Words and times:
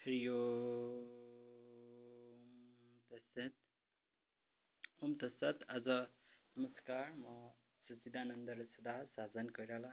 हरि 0.00 0.18
ओम 0.28 0.36
ओम 5.02 5.14
तत्सत। 5.14 5.64
आज 5.70 5.88
नमस्कार 6.56 7.10
म 7.16 7.34
सच्चिदानन्द 7.88 8.50
रसदा 8.60 8.94
साजन 9.10 9.48
कोइराला 9.58 9.92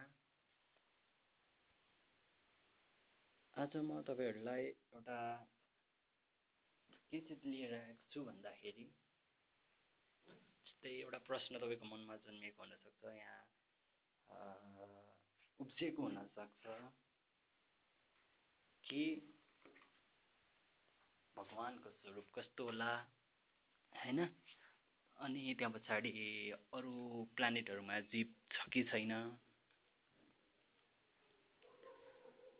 आज 3.53 3.75
म 3.89 3.99
तपाईँहरूलाई 4.09 4.65
एउटा 4.65 5.19
के 7.11 7.19
चाहिँ 7.21 7.51
लिएर 7.51 7.73
आएको 7.75 8.11
छु 8.11 8.23
भन्दाखेरि 8.23 8.89
जस्तै 10.27 10.97
एउटा 10.97 11.19
प्रश्न 11.29 11.59
तपाईँको 11.59 11.85
मनमा 11.93 12.15
जन्मिएको 12.25 12.63
हुनसक्छ 12.63 13.01
यहाँ 13.13 13.41
उब्जिएको 15.59 16.01
हुनसक्छ 16.03 16.77
कि 18.83 19.03
भगवान्को 21.37 21.89
स्वरूप 21.91 22.27
कस्तो 22.35 22.61
होला 22.65 22.91
होइन? 23.93 24.19
अनि 25.17 25.41
त्यहाँ 25.57 25.71
पछाडि 25.73 26.11
अरू 26.73 26.93
प्लानेटहरूमा 27.35 27.95
जीव 28.11 28.27
छ 28.51 28.55
कि 28.73 28.81
छैन? 28.83 29.13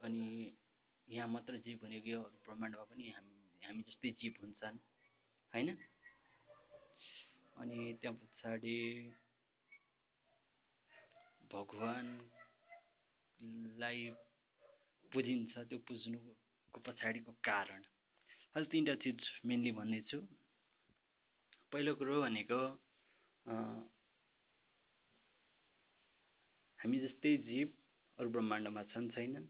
अनि 0.03 0.30
यहाँ 1.08 1.27
मात्र 1.27 1.53
जीव 1.66 1.76
भनेको 1.84 2.09
यो 2.09 2.22
ब्रह्माण्डमा 2.45 2.84
पनि 2.84 3.05
हामी 3.17 3.38
हामी 3.66 3.81
जस्तै 3.90 4.09
जीव 4.22 4.34
हुन्छन् 4.41 4.78
होइन? 5.53 5.70
अनि 7.58 7.78
त्यहाँ 8.02 8.16
पछाडि 8.22 8.78
भगवान्लाई 11.53 12.80
पुजिन्छ 15.12 15.53
त्यो 15.70 15.80
पुज्नुको 15.88 16.80
पछाडिको 16.88 17.31
कारण। 17.44 17.81
अहिले 18.57 18.70
तिनवटा 18.70 18.93
चिज 19.02 19.20
मेनली 19.45 19.71
भन्नेछु 19.77 20.17
पहिलो 21.72 21.91
कुरो 21.97 22.13
भनेको 22.22 22.58
हामी 26.80 27.02
जस्तै 27.03 27.33
जीव 27.49 27.67
अरू 28.17 28.30
ब्रह्माण्डमा 28.38 28.83
छन् 28.94 29.11
छैनन्। 29.14 29.45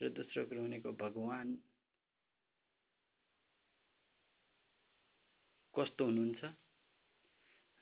र 0.00 0.10
दोस्रो 0.20 0.46
कुरो 0.48 0.64
भनेको 0.64 0.94
भगवान् 1.04 1.52
कस्तो 5.74 6.08
हुनुहुन्छ? 6.08 6.42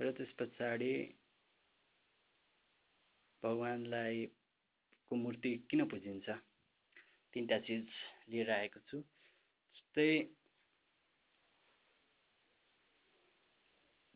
र 0.01 0.12
त्यस 0.19 0.36
पछाडि 0.42 0.92
भगवान्लाई 3.42 4.27
को 5.11 5.23
मूर्ति 5.23 5.56
किन 5.70 5.86
पुजिन्छ? 5.95 6.27
तिनवटा 7.33 7.58
चिज 7.67 7.86
लिएर 8.31 8.51
आएको 8.61 8.89
छु। 8.91 9.06
जस्तै 9.95 10.27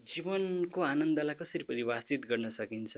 जीवनको 0.09 0.81
आनन्दलाई 0.83 1.35
कसरी 1.39 1.63
परिभाषित 1.71 2.25
गर्न 2.27 2.51
सकिन्छ? 2.59 2.95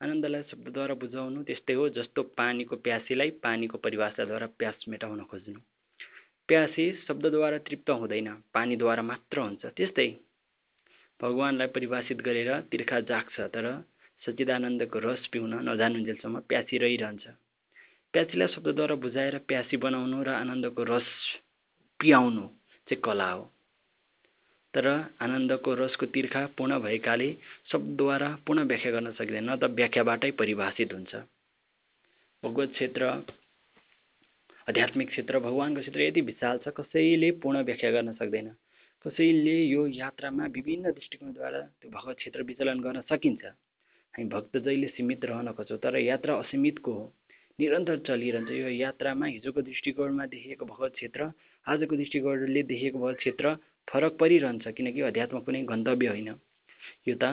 आनन्दलाई 0.00 0.42
शब्दद्वारा 0.50 0.94
बुझाउनु 1.02 1.42
त्यस्तै 1.44 1.74
हो 1.74 1.88
जस्तो 1.98 2.22
पानीको 2.40 2.76
प्यासीलाई 2.86 3.30
पानीको 3.44 3.78
परिभाषाद्वारा 3.84 4.46
प्यास 4.58 4.88
मेटाउन 4.88 5.20
खोज्नु। 5.28 5.60
प्यासी 6.48 6.84
शब्दद्वारा 7.04 7.58
तृप्त 7.68 7.90
हुँदैन 8.00 8.28
पानीद्वारा 8.56 9.02
मात्र 9.10 9.36
हुन्छ 9.40 9.64
त्यस्तै। 9.76 10.08
भगवान्लाई 11.20 11.68
परिभाषित 11.76 12.18
गरेर 12.24 12.50
तिर्खा 12.72 13.00
जाग्छ 13.10 13.36
तर 13.56 13.66
सच्चिदानन्दको 14.22 14.98
रस 15.08 15.26
पिउन 15.32 15.52
नजानुन्जेलसम्म 15.68 16.40
प्यासी 16.48 16.78
रहिरहन्छ। 16.84 17.24
प्यासीलाई 18.14 18.48
शब्दद्वारा 18.56 18.94
बुझाएर 19.04 19.38
प्यासी 19.50 19.76
बनाउनु 19.84 20.22
र 20.24 20.28
आनन्दको 20.38 20.82
रस 20.94 21.12
पियाउनु 22.00 22.46
चाहिँ 22.88 23.00
कला 23.04 23.30
हो। 23.30 23.44
तर 24.74 24.86
आनन्दको 25.20 25.74
रसको 25.74 26.06
तिर्खा 26.06 26.44
पूर्ण 26.56 26.78
भएकाले 26.80 27.28
शब्दद्वारा 27.72 28.28
पूर्ण 28.46 28.64
व्याख्या 28.64 28.92
गर्न 28.92 29.12
सकिँदैन 29.12 29.56
त 29.56 29.64
व्याख्याबाटै 29.72 30.30
परिभाषित 30.38 30.92
हुन्छ। 30.92 31.14
भगवत 32.42 32.70
क्षेत्र 32.72 33.02
आध्यात्मिक 34.68 35.08
क्षेत्र 35.08 35.38
भगवान्को 35.40 35.80
क्षेत्र 35.80 36.00
यति 36.00 36.20
विशाल 36.20 36.58
छ 36.64 36.68
कसैले 36.76 37.30
पूर्ण 37.42 37.62
व्याख्या 37.64 37.90
गर्न 37.90 38.12
सक्दैन। 38.20 38.48
कसैले 39.04 39.56
यो 39.64 39.86
यात्रामा 39.86 40.46
विभिन्न 40.52 40.90
दृष्टिकोणद्वारा 40.92 41.60
त्यो 41.80 41.90
भगवत 41.90 42.16
क्षेत्र 42.16 42.42
विचलन 42.42 42.80
गर्न 42.80 43.00
सकिन्छ। 43.10 43.44
हामी 43.44 44.28
भक्त 44.28 44.56
जहिले 44.58 44.88
सीमित 44.94 45.24
रहन 45.24 45.52
खोज्छौँ 45.56 45.78
तर 45.78 45.96
यात्रा 45.96 46.34
असीमितको 46.36 46.92
हो। 46.92 47.04
निरन्तर 47.58 47.96
चलिरहन्छ। 48.06 48.50
यो 48.50 48.68
यात्रामा 48.68 49.26
हिजोको 49.26 49.60
दृष्टिकोणमा 49.62 50.24
देखिएको 50.26 50.64
भगवत 50.64 50.92
क्षेत्र 50.94 51.30
आजको 51.68 51.96
दृष्टिकोणले 51.96 52.62
देखेको 52.62 52.98
भगवत 52.98 53.16
क्षेत्र 53.18 53.54
फरक 53.88 54.12
परिरहन्छ 54.20 54.68
किनकि 54.68 55.00
अध्यात्म 55.02 55.38
कुनै 55.40 55.62
गन्तव्य 55.64 56.08
होइन। 56.08 56.28
यो 57.08 57.14
त 57.22 57.24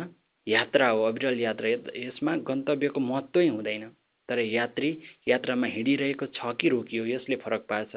यात्रा 0.48 0.88
हो 0.90 1.04
अविरल 1.04 1.40
यात्रा। 1.40 1.68
यसमा 1.98 2.36
गन्तव्यको 2.50 3.00
महत्त्वै 3.02 3.48
हुँदैन। 3.48 3.88
तर 4.30 4.40
यात्री 4.40 4.90
यात्रामा 5.28 5.68
हिँडिरहेको 5.68 6.26
छ 6.34 6.54
कि 6.60 6.70
रोकियो 6.70 7.06
यसले 7.06 7.36
फरक 7.36 7.66
पार्छ। 7.70 7.96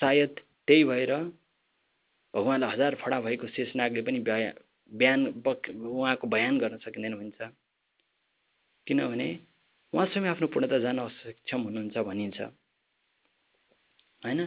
सायद 0.00 0.40
त्यही 0.66 0.84
भएर 0.84 1.12
भगवान्लाई 2.34 2.70
हजार 2.72 2.94
फडा 2.94 3.20
भएको 3.20 3.46
शेषनागले 3.46 4.02
पनि 4.02 4.18
बिहान 4.92 5.20
उहाँको 5.36 6.26
बयान 6.28 6.58
गर्न 6.58 6.76
सकिँदैन 6.78 7.14
भन्छ। 7.14 7.40
किनभने 8.86 9.28
उहाँ 9.92 10.06
स्वयं 10.06 10.26
आफ्नो 10.28 10.46
पूर्णता 10.48 10.78
जान 10.78 10.98
असक्षम 10.98 11.60
हुनुहुन्छ 11.62 11.96
भनिन्छ। 11.98 12.40
होइन? 14.22 14.40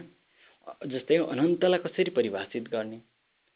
जस्तै 0.66 1.16
अनन्तलाई 1.32 1.78
कसरी 1.78 2.10
परिभाषित 2.10 2.68
गर्ने 2.68 3.00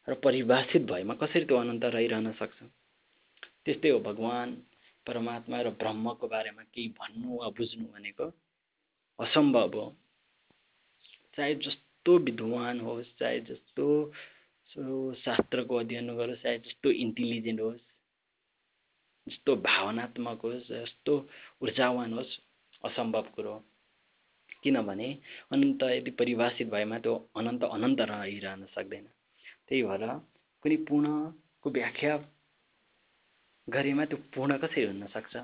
र 0.08 0.14
परिभाषित 0.24 0.82
भएमा 0.90 1.14
कसरी 1.22 1.44
त्यो 1.44 1.56
अनन्त 1.56 1.84
रहिरहन 1.84 2.32
सक्छ? 2.40 2.58
त्यस्तै 3.64 3.90
हो 3.90 3.98
भगवान् 4.00 4.54
परमात्मा 5.06 5.60
र 5.62 5.70
ब्रह्मको 5.80 6.28
बारेमा 6.28 6.62
केही 6.74 6.88
भन्नु 6.98 7.38
वा 7.38 7.48
बुझ्नु 7.58 7.86
भनेको 7.94 8.26
असम्भव 9.18 9.78
हो। 9.78 9.86
चाहे 11.36 11.54
जस्तो 11.66 12.18
विद्वान 12.18 12.80
होस् 12.80 13.16
चाहे 13.18 13.40
जस्तो 13.48 13.86
शास्त्रको 15.24 15.76
अध्ययन 15.76 16.08
गरोस् 16.16 16.42
चाहे 16.42 16.58
जस्तो 16.66 16.90
इन्टेलिजेन्ट 17.04 17.60
होस् 17.60 17.82
जस्तो 19.26 19.56
भावनात्मक 19.66 20.40
होस् 20.44 20.68
जस्तो 20.68 21.14
ऊर्जावान 21.62 22.12
होस् 22.12 22.38
असम्भव 22.84 23.26
कुरो 23.34 23.52
हो। 23.52 23.62
किनभने 24.62 25.08
अनन्त 25.52 25.82
यदि 25.90 26.10
परिभाषित 26.12 26.68
भएमा 26.68 26.98
त्यो 26.98 27.14
अनन्त 27.36 27.62
अनन्त 27.66 28.00
रहिरहन 28.10 28.64
सक्दैन। 28.74 29.06
त्यही 29.66 29.82
भएर 29.82 30.04
कुनै 30.64 30.76
पूर्णको 30.84 31.70
व्याख्या 31.70 32.16
गरेमा 33.68 34.04
त्यो 34.04 34.18
पूर्ण 34.34 34.56
कसरी 34.58 34.84
हुन 34.84 35.06
सक्छ? 35.06 35.36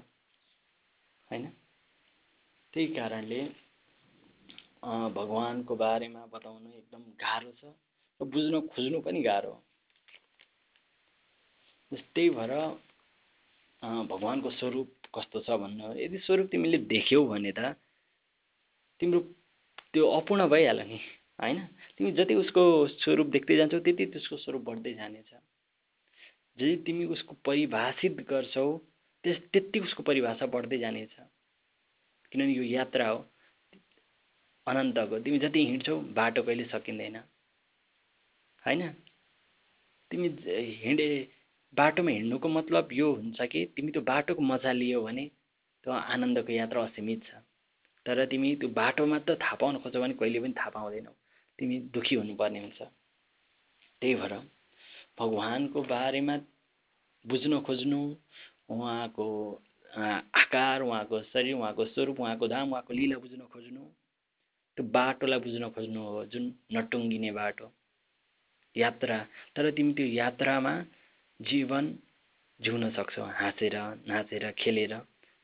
होइन? 1.29 1.45
त्यही 2.75 2.87
कारणले 2.95 3.41
भगवान्को 5.15 5.75
बारेमा 5.77 6.23
बताउनु 6.27 6.69
एकदम 6.73 7.03
गाह्रो 7.17 7.53
छ 7.61 7.73
र 8.21 8.25
बुझ्न 8.27 8.61
खोज्नु 8.69 9.01
पनि 9.01 9.21
गाह्रो 9.23 9.55
त्यही 11.93 12.29
भएर 12.31 12.53
भगवान्को 13.83 14.51
स्वरूप 14.51 14.91
कस्तो 15.15 15.41
छ 15.41 15.57
भन्नु 15.57 15.95
यदि 15.97 16.19
स्वरूप 16.19 16.47
तिमीले 16.51 16.79
देख्यौ 16.87 17.25
भने 17.27 17.53
त 17.53 17.75
तिम्रो 19.01 19.21
त्यो 19.93 20.09
अपूर्ण 20.11 20.47
भइहाल्यो 20.49 20.85
नि 20.87 20.99
होइन? 21.41 21.59
तिमी 21.97 22.11
जति 22.13 22.35
उसको 22.35 22.63
स्वरूप 22.89 23.27
देख्दै 23.29 23.57
जान्छौ 23.57 23.79
त्यति 23.81 24.07
त्यसको 24.07 24.37
स्वरूप 24.37 24.63
बढ्दै 24.63 24.93
जानेछ। 24.95 25.31
जति 26.59 26.77
तिमी 26.87 27.05
उसको 27.15 27.35
परिभाषित 27.45 28.21
गर्छौ 28.29 28.67
त्यस 29.25 29.39
त्यति 29.53 29.81
उसको 29.81 30.03
परिभाषा 30.03 30.47
बढ्दै 30.47 30.79
जानेछ। 30.79 31.15
किनभने 32.33 32.53
यो 32.53 32.63
यात्रा 32.63 33.09
हो 33.09 33.19
अनन्तको। 34.67 35.19
तिमी 35.21 35.39
जति 35.39 35.67
हिँड्छौ 35.67 35.97
बाटो 36.15 36.43
कहिले 36.43 36.65
सकिँदैन। 36.65 37.17
होइन? 38.65 38.89
तिमी 40.11 40.29
हिँडे 40.83 41.07
बाटोमा 41.75 42.11
हिँड्नुको 42.11 42.49
मतलब 42.49 42.89
यो 42.93 43.13
हुन्छ 43.13 43.43
कि 43.53 43.65
तिमी 43.77 43.93
त्यो 43.93 44.03
बाटोको 44.03 44.43
मजा 44.43 44.73
लियो 44.73 45.03
भने 45.03 45.27
त्यो 45.85 45.93
आनन्दको 45.93 46.53
यात्रा 46.53 46.83
असीमित 46.85 47.25
छ। 47.25 47.46
तर 48.07 48.25
तिमी 48.27 48.55
त्यो 48.57 48.69
बाटो 48.71 49.07
मात्र 49.07 49.35
थाहा 49.43 49.57
पाउन 49.61 49.79
खोज्छौ 49.83 50.01
भने 50.01 50.15
कहिले 50.15 50.41
पनि 50.41 50.55
थाहा 50.59 50.71
पाउँदैनौ। 50.71 51.13
तिमी 51.59 51.77
दुःखी 51.95 52.15
हुनुपर्ने 52.15 52.61
हुन्छ। 52.61 52.83
त्यही 54.03 54.15
भएर 54.15 54.35
भगवान्को 55.19 55.83
बारेमा 55.83 56.37
बुझ्न 57.25 57.61
खोज्नु 57.67 58.01
उहाँको 58.71 59.27
आकार 59.93 60.83
उहाँको 60.83 61.23
शरीर 61.33 61.55
उहाँको 61.55 61.85
स्वरूप 61.85 62.21
उहाँको 62.21 62.49
धाम 62.49 62.73
उहाँको 62.73 62.93
लिला 62.95 63.19
बुझ्न 63.19 63.43
खोज्नु। 63.53 63.83
त्यो 64.77 64.85
बाटोलाई 64.87 65.39
बुझ्न 65.41 65.71
खोज्नु 65.75 66.01
हो 66.05 66.25
जुन 66.33 66.45
नटुङ्गिने 66.75 67.31
बाटो। 67.33 67.73
यात्रा। 68.77 69.19
तर 69.57 69.71
तिमी 69.71 69.93
त्यो 69.97 70.07
यात्रामा 70.07 70.73
जीवन 71.41 71.85
जिउन 72.61 72.91
सक्छौ 72.97 73.25
हाँसेर 73.41 73.77
नाचेर 74.09 74.51
खेलेर। 74.53 74.95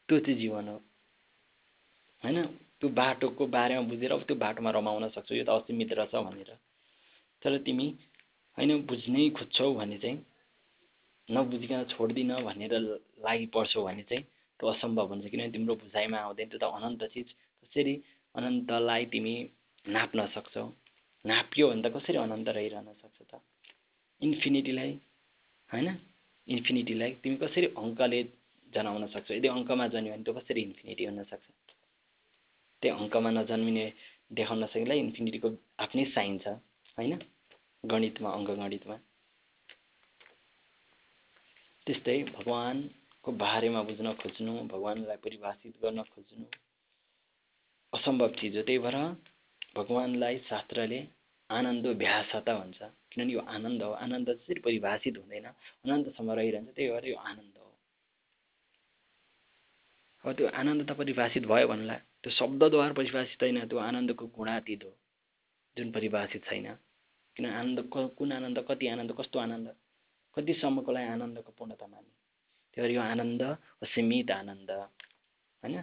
त्यो 0.08 0.18
चाहिँ 0.20 0.38
जीवन 0.38 0.68
हो। 0.68 0.78
होइन? 2.22 2.46
त्यो 2.80 2.88
बाटोको 2.90 3.46
बारेमा 3.46 3.82
बुझेर 3.82 4.12
त्यो 4.22 4.36
बाटोमा 4.36 4.70
रमाउन 4.70 5.08
सक्छौ 5.08 5.34
यो 5.34 5.44
त 5.44 5.48
असीमित 5.48 5.92
रहेछ 5.92 6.14
भनेर। 6.14 6.50
तर 7.42 7.58
तिमी 7.58 7.86
होइन 8.58 8.70
बुझ्नै 8.86 9.30
खोज्छौ 9.30 9.74
भने 9.74 9.98
चाहिँ 9.98 10.18
नबुझिकन 11.28 11.84
छोड्दिनँ 11.84 12.42
भनेर 12.42 12.74
लागि 13.18 13.46
पर्छौ 13.46 13.84
भने 13.84 14.02
चाहिँ 14.02 14.24
त्यो 14.60 14.68
असम्भव 14.68 15.06
हुन्छ। 15.06 15.26
किनभने 15.26 15.50
तिम्रो 15.50 15.74
बुझाइमा 15.74 16.18
आउँदैन 16.18 16.48
त्यो 16.48 16.58
त 16.58 16.64
अनन्त 16.68 17.02
चिज। 17.04 17.28
कसरी 17.62 17.94
अनन्तलाई 18.34 19.04
तिमी 19.04 19.34
नाप्न 19.86 20.26
सक्छौ? 20.26 20.64
नाप्यो 21.24 21.68
भने 21.70 21.82
त 21.82 21.92
कसरी 21.96 22.16
अनन्त 22.16 22.48
रहिरहन 22.48 22.92
सक्छ 22.92 23.18
त? 23.30 23.40
इन्फिनिटीलाई 24.20 24.92
होइन? 25.70 25.88
इन्फिनिटीलाई 26.48 27.10
तिमी 27.22 27.36
कसरी 27.36 27.66
अङ्कले 27.78 28.22
जनाउन 28.74 29.06
सक्छौ? 29.06 29.34
यदि 29.34 29.48
अङ्कमा 29.48 29.86
जन्यो 29.88 30.12
भने 30.12 30.24
त्यो 30.24 30.34
कसरी 30.34 30.60
इन्फिनिटी 30.60 31.04
हुन 31.04 31.24
सक्छ? 31.24 31.46
त्यो 32.82 32.92
अङ्कमा 32.96 33.30
नजन्मिने 33.30 33.84
देखाउन 34.32 34.66
सकिँदा 34.66 34.94
इन्फिनिटीको 35.04 35.48
आफ्नै 35.78 36.04
साइन 36.14 36.38
छ 36.38 36.46
होइन? 36.96 37.12
गणितमा 37.84 38.30
अङ्क 38.30 38.50
गणितमा। 38.60 38.96
त्यस्तै 41.86 42.18
भगवान्को 42.36 43.32
बारेमा 43.44 43.80
बुझ्न 43.82 44.12
खोज्नु 44.22 44.52
भगवान्लाई 44.74 45.18
परिभाषित 45.24 45.74
गर्न 45.82 46.02
खोज्नु 46.12 46.44
असम्भव 47.92 48.28
चिज 48.38 48.56
हो 48.56 48.62
त्यही 48.62 48.78
भएर 48.78 48.98
भगवान्लाई 49.76 50.38
शास्त्रले 50.48 51.00
आनन्द 51.50 51.86
भ्यासता 52.02 52.52
भन्छ। 52.58 52.78
किनभने 53.10 53.32
यो 53.32 53.40
आनन्द 53.54 53.82
हो। 53.82 53.92
आनन्द 54.04 54.28
त्यसरी 54.28 54.60
परिभाषित 54.60 55.18
हुँदैन। 55.18 55.46
अनन्तसम्म 55.84 56.30
रहिरहन्छ। 56.32 56.70
त्यही 56.76 56.90
भएर 56.90 57.06
यो 57.08 57.16
आनन्द 57.30 57.56
हो। 57.56 57.61
अब 60.24 60.32
त्यो 60.32 60.46
आनन्द 60.48 60.82
त 60.90 60.92
परिभाषित 60.92 61.44
भयो 61.46 61.66
भन्ला 61.68 61.96
त्यो 62.22 62.30
शब्दद्वारा 62.30 62.92
परिभाषित 62.92 63.42
होइन 63.42 63.58
त्यो 63.68 63.78
आनन्दको 63.78 64.26
गुणातीत 64.26 64.84
हो 64.84 64.90
जुन 65.76 65.90
परिभाषित 65.90 66.42
छैन। 66.44 66.66
किन 67.36 67.46
आनन्द 67.46 67.78
कुन 68.16 68.32
आनन्द 68.32 68.58
कति 68.68 68.86
आनन्द 68.86 69.12
कस्तो 69.18 69.38
आनन्द? 69.38 69.68
कतिसम्मको 70.36 70.92
लागि 70.92 71.06
आनन्दको 71.06 71.52
पूर्णता 71.58 71.86
मान्ने? 71.86 72.12
त्यही 72.74 72.94
यो 72.94 73.00
आनन्द 73.00 73.42
असीमित 73.82 74.30
आनन्द 74.30 74.70
होइन? 74.70 75.76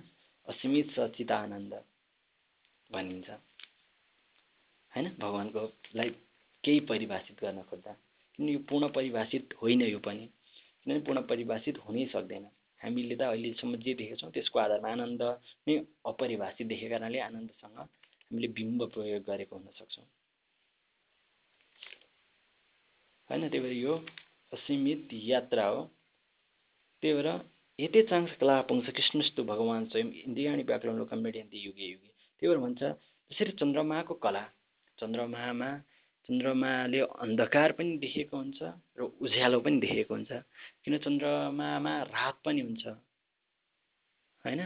असीमित 0.48 0.88
सचित 0.92 1.32
आनन्द 1.32 1.74
भनिन्छ। 2.90 3.30
होइन? 4.92 5.08
भगवान्कोलाई 5.20 6.10
केही 6.64 6.80
परिभाषित 6.80 7.44
गर्न 7.44 7.62
खोज्दा। 7.62 7.94
किन 8.36 8.50
यो 8.50 8.60
पूर्ण 8.60 8.88
परिभाषित 8.88 9.54
होइन 9.62 9.82
यो 9.82 10.00
पनि। 10.00 10.26
किनभने 10.82 11.00
पूर्ण 11.00 11.22
परिभाषित 11.22 11.78
हुनै 11.78 12.06
सक्दैन। 12.06 12.46
हामीले 12.82 13.16
त 13.16 13.22
अहिलेसम्म 13.28 13.76
जे 13.84 13.94
देखेको 14.00 14.20
छौँ 14.22 14.32
त्यसको 14.32 14.60
आधारमा 14.60 14.90
आनन्द 14.92 15.22
नै 15.68 15.76
अपरिभाषित 16.06 16.68
देखेको 16.68 16.92
कारणले 16.94 17.20
आनन्दसँग 17.20 17.78
हामीले 17.78 18.48
बिम्ब 18.58 18.80
प्रयोग 18.94 19.24
गरेको 19.26 19.56
हुन 19.56 19.68
सक्छौँ। 19.80 20.08
होइन 23.30 23.48
त्यही 23.50 23.64
भएर 23.64 23.76
यो 23.78 23.96
असीमित 24.52 25.14
यात्रा 25.14 25.66
हो। 25.66 25.82
त्यही 27.04 27.14
भएर 27.16 27.30
यतै 27.80 28.02
चाङ्स 28.10 28.32
कला 28.40 28.56
पुङ्छ 28.70 28.90
कृष्णस्तु 28.90 29.44
भगवान् 29.52 29.90
स्वयं 29.92 30.10
इन्द्रियाणी 30.26 30.64
व्याकरण 30.64 30.96
लोकम 30.98 31.20
मेडियन्ती 31.28 31.58
युगे 31.60 31.86
युगे। 31.86 32.10
त्यही 32.42 32.48
भएर 32.50 32.62
भन्छ 32.66 32.82
त्यसरी 32.84 33.52
चन्द्रमाको 33.60 34.14
कला 34.26 34.44
चन्द्रमामा 34.98 35.70
चन्द्रमाले 36.30 37.00
अन्धकार 37.00 37.72
पनि 37.72 37.98
देखेको 37.98 38.38
हुन्छ 38.38 38.62
र 38.98 39.02
उज्यालो 39.18 39.60
पनि 39.60 39.80
देखेको 39.82 40.14
हुन्छ। 40.14 40.32
किन 40.86 40.98
चन्द्रमामा 40.98 41.94
रात 42.04 42.38
पनि 42.46 42.62
हुन्छ? 42.62 42.88
होइन? 44.46 44.62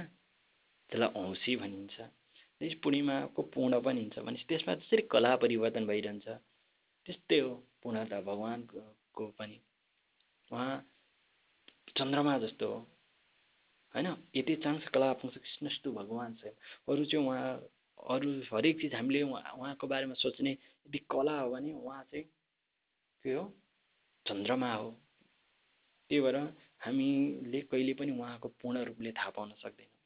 त्यसलाई 0.89 1.09
औँसी 1.15 1.55
भनिन्छ। 1.55 1.95
त्यस 2.59 2.73
पूर्णिमाको 2.83 3.41
पूर्ण 3.41 3.79
पनि 3.79 3.99
हुन्छ 4.01 4.19
भनेपछि 4.19 4.45
त्यसमा 4.49 4.75
त्यसरी 4.75 5.01
कला 5.07 5.35
परिवर्तन 5.35 5.87
भइरहन्छ। 5.87 6.27
त्यस्तै 7.05 7.39
हो 7.39 7.51
पूर्णता 7.83 8.21
भगवान्को 8.21 9.25
पनि। 9.39 9.57
उहाँ 10.51 10.75
चन्द्रमा 11.97 12.37
जस्तो 12.37 12.67
हो। 12.67 12.79
होइन? 13.95 14.07
यति 14.35 14.55
चान्स 14.55 14.87
कला 14.91 15.13
पुग्छ 15.13 15.37
कृष्णस्तु 15.37 15.91
भगवान् 15.91 16.35
स्वयं 16.35 16.55
अरू 16.89 17.05
चाहिँ 17.05 17.25
उहाँ 17.27 17.47
अरू 18.03 18.31
हरेक 18.51 18.81
चिज 18.81 18.93
हामीले 18.95 19.21
उहाँ 19.21 19.51
उहाँको 19.57 19.87
बारेमा 19.87 20.13
सोच्ने 20.13 20.51
यदि 20.51 20.97
कला 21.11 21.39
हो 21.39 21.49
भने 21.51 21.73
उहाँ 21.73 22.03
चाहिँ 22.03 22.25
के 23.23 23.33
हो? 23.33 23.45
चन्द्रमा 24.25 24.73
हो। 24.73 24.89
त्यही 26.09 26.21
भएर 26.21 26.35
हामीले 26.85 27.61
कहिले 27.61 27.93
पनि 27.93 28.11
उहाँको 28.11 28.47
पूर्ण 28.61 28.83
रूपले 28.83 29.11
थाहा 29.11 29.29
पाउन 29.29 29.51
सक्दैनौँ। 29.63 29.99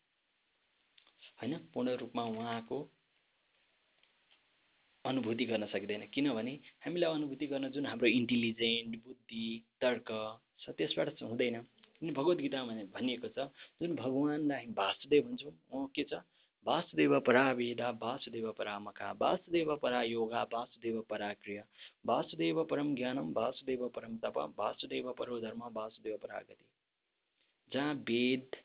होइन? 1.42 1.58
पूर्ण 1.74 1.96
रूपमा 1.98 2.24
उहाँको 2.24 2.78
अनुभूति 5.06 5.46
गर्न 5.46 5.66
सकिँदैन। 5.66 6.06
किनभने 6.14 6.54
हामीलाई 6.86 7.14
अनुभूति 7.14 7.48
गर्न 7.48 7.70
जुन 7.70 7.86
हाम्रो 7.86 8.08
इन्टेलिजेन्ट 8.08 9.04
बुद्धि 9.06 9.46
तर्क 9.82 10.08
छ 10.60 10.70
त्यसबाट 10.70 11.22
हुँदैन। 11.24 11.62
किन? 11.98 12.14
भगवद् 12.14 12.42
गीतामा 12.42 12.74
भनिएको 12.94 13.28
छ 13.28 13.50
जुन 13.82 13.96
भगवान्लाई 13.96 14.66
वासुदेव 14.78 15.24
भन्छौँ 15.28 15.54
उहाँ 15.72 15.88
के 15.96 16.04
छ? 16.04 16.22
वासुदेव 16.68 17.20
परा 17.20 17.52
वेदा 17.52 17.90
वासुदेव 18.02 18.52
परा 18.52 18.78
वासुदेव 19.22 19.76
परा 19.76 20.02
योगा 20.04 20.44
वासुदेव 20.54 21.02
परा 21.10 21.32
क्रिया 21.34 21.64
वासुदेव 22.06 22.64
परम 22.64 22.94
ज्ञानम 22.96 23.32
वासुदेव 23.34 23.88
परम 23.88 24.18
तप 24.18 24.38
वासुदेव 24.58 25.12
परो 25.12 25.40
धर्म 25.40 25.64
वासुदेव 25.74 26.18
परा 26.18 26.40
गति 26.40 26.66
जहाँ 27.72 27.94
वेद 28.10 28.56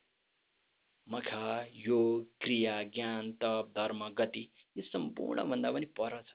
मखा 1.06 1.66
योग 1.76 2.26
क्रिया 2.40 2.82
ज्ञान 2.94 3.32
तप 3.32 3.72
धर्म 3.76 4.08
गति 4.18 4.48
यो 4.76 4.82
सम्पूर्णभन्दा 4.82 5.70
पनि 5.72 5.86
पर 5.96 6.20
छ 6.22 6.34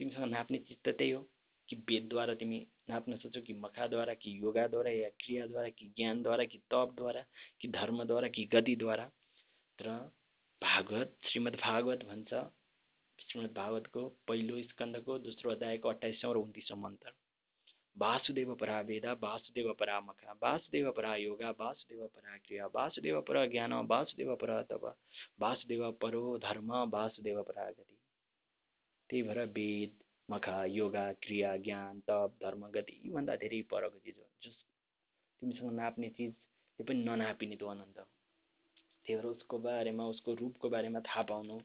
तिमीसँग 0.00 0.30
नाप्ने 0.30 0.58
चिज 0.58 0.76
त 0.84 0.94
त्यही 0.98 1.10
हो 1.10 1.20
कि 1.68 1.76
वेदद्वारा 1.88 2.34
तिमी 2.34 2.58
नाप्न 2.90 3.16
सक्छौ 3.16 3.40
कि 3.40 3.52
मखाद्वारा 3.54 4.14
कि 4.14 4.36
योगाद्वारा 4.42 4.90
या 4.90 5.08
क्रियाद्वारा 5.20 5.68
कि 5.68 5.86
ज्ञानद्वारा 5.96 6.44
कि 6.44 6.58
तपद्वारा 6.70 7.24
कि 7.60 7.68
धर्मद्वारा 7.70 8.28
कि 8.28 8.44
गतिद्वारा 8.52 9.04
तर 9.78 9.88
भागवत 10.62 11.12
श्रीमद् 11.24 11.56
भागवत 11.56 12.04
भन्छ। 12.04 12.34
श्रीमद् 13.18 13.52
भागवतको 13.54 14.02
पहिलो 14.28 14.62
स्कन्दको 14.62 15.18
दोस्रो 15.18 15.50
अध्यायको 15.50 15.88
अठाइसौँ 15.88 16.32
र 16.34 16.36
उन्तिसौँ 16.38 16.78
मन्त्र 16.78 17.12
वासुदेव 17.96 18.54
परा 18.54 18.80
वेदा 18.88 19.12
वासुदेव 19.22 19.72
परा 19.80 20.00
मखा 20.00 20.32
वासुदेव 20.42 20.90
परा 20.92 21.14
योगा 21.16 21.50
वासुदेव 21.60 22.06
परा 22.06 22.36
क्रिया 22.46 22.66
वासुदेव 22.74 23.20
पर 23.28 23.36
ज्ञान 23.52 23.72
वासुदेव 23.90 24.34
पर 24.42 24.52
तप 24.70 24.84
वासुदेव 25.40 25.90
परो 26.02 26.24
धर्म 26.38 26.72
वासुदेव 26.92 27.42
परा 27.42 27.68
गति। 27.70 27.98
त्यही 29.10 29.22
भएर 29.22 29.40
वेद 29.56 29.92
मखा 30.28 30.64
योगा 30.70 31.06
क्रिया 31.22 31.56
ज्ञान 31.64 32.00
तप 32.08 32.34
धर्म 32.42 32.66
गति 32.74 33.00
यीभन्दा 33.04 33.36
धेरै 33.36 33.62
परको 33.70 33.98
चिज 33.98 34.18
हो 34.18 34.28
जस 34.44 34.58
तिमीसँग 35.42 35.72
नाप्ने 35.72 36.08
चिज 36.18 36.32
त्यो 36.32 36.84
पनि 36.84 37.04
ननापिने 37.04 37.56
त्यो 37.56 37.68
अनन्त 37.68 37.98
भएर 39.06 39.26
उसको 39.26 39.58
बारेमा 39.58 40.06
उसको 40.08 40.34
रूपको 40.34 40.68
बारेमा 40.70 41.00
थाहा 41.00 41.22
पाउनु 41.30 41.58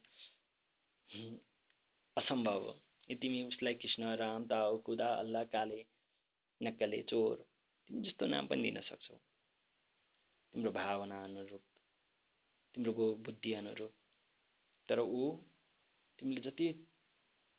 असम्भव 2.17 2.65
हो। 2.65 2.73
तिमी 3.21 3.43
उसलाई 3.47 3.73
कृष्ण 3.73 4.15
राम 4.15 4.45
ताओ 4.47 4.77
कुदा 4.85 5.07
अल्लाह 5.15 5.43
काले 5.53 5.85
नक्कले 6.61 7.01
चोर 7.09 7.45
जस्तो 7.89 8.25
नाम 8.27 8.47
पनि 8.47 8.61
दिन 8.61 8.81
सक्छौ। 8.81 9.15
तिम्रो 10.53 10.71
भावना 10.71 11.23
अनुरूप 11.23 11.63
तिम्रो 12.75 13.13
बुद्धि 13.25 13.53
अनुरूप। 13.53 13.93
तर 14.89 14.99
ऊ 14.99 15.31
तिमीले 16.19 16.41
जति 16.41 16.67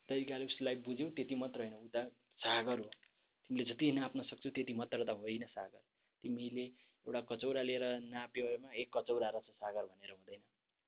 तरिकाले 0.09 0.45
उसलाई 0.47 0.77
बुझ्यौ 0.87 1.09
त्यति 1.17 1.35
मात्र 1.35 1.61
होइन। 1.61 1.75
उता 1.85 2.05
सागर 2.41 2.79
हो। 2.79 2.85
तिमीले 2.85 3.65
जति 3.65 3.91
नाप्न 3.93 4.23
सक्छौ 4.23 4.51
त्यति 4.51 4.73
मात्र 4.75 5.05
त 5.05 5.11
होइन 5.21 5.45
सागर। 5.47 5.83
तिमीले 6.25 6.67
एउटा 7.07 7.21
कचौरा 7.21 7.63
लिएर 7.63 7.85
नाप्योमा 8.01 8.73
एक 8.73 8.97
कचौरा 8.97 9.29
रहेछ 9.29 9.45
सागर 9.45 9.85
भनेर 9.87 10.11
हुँदैन। 10.11 10.43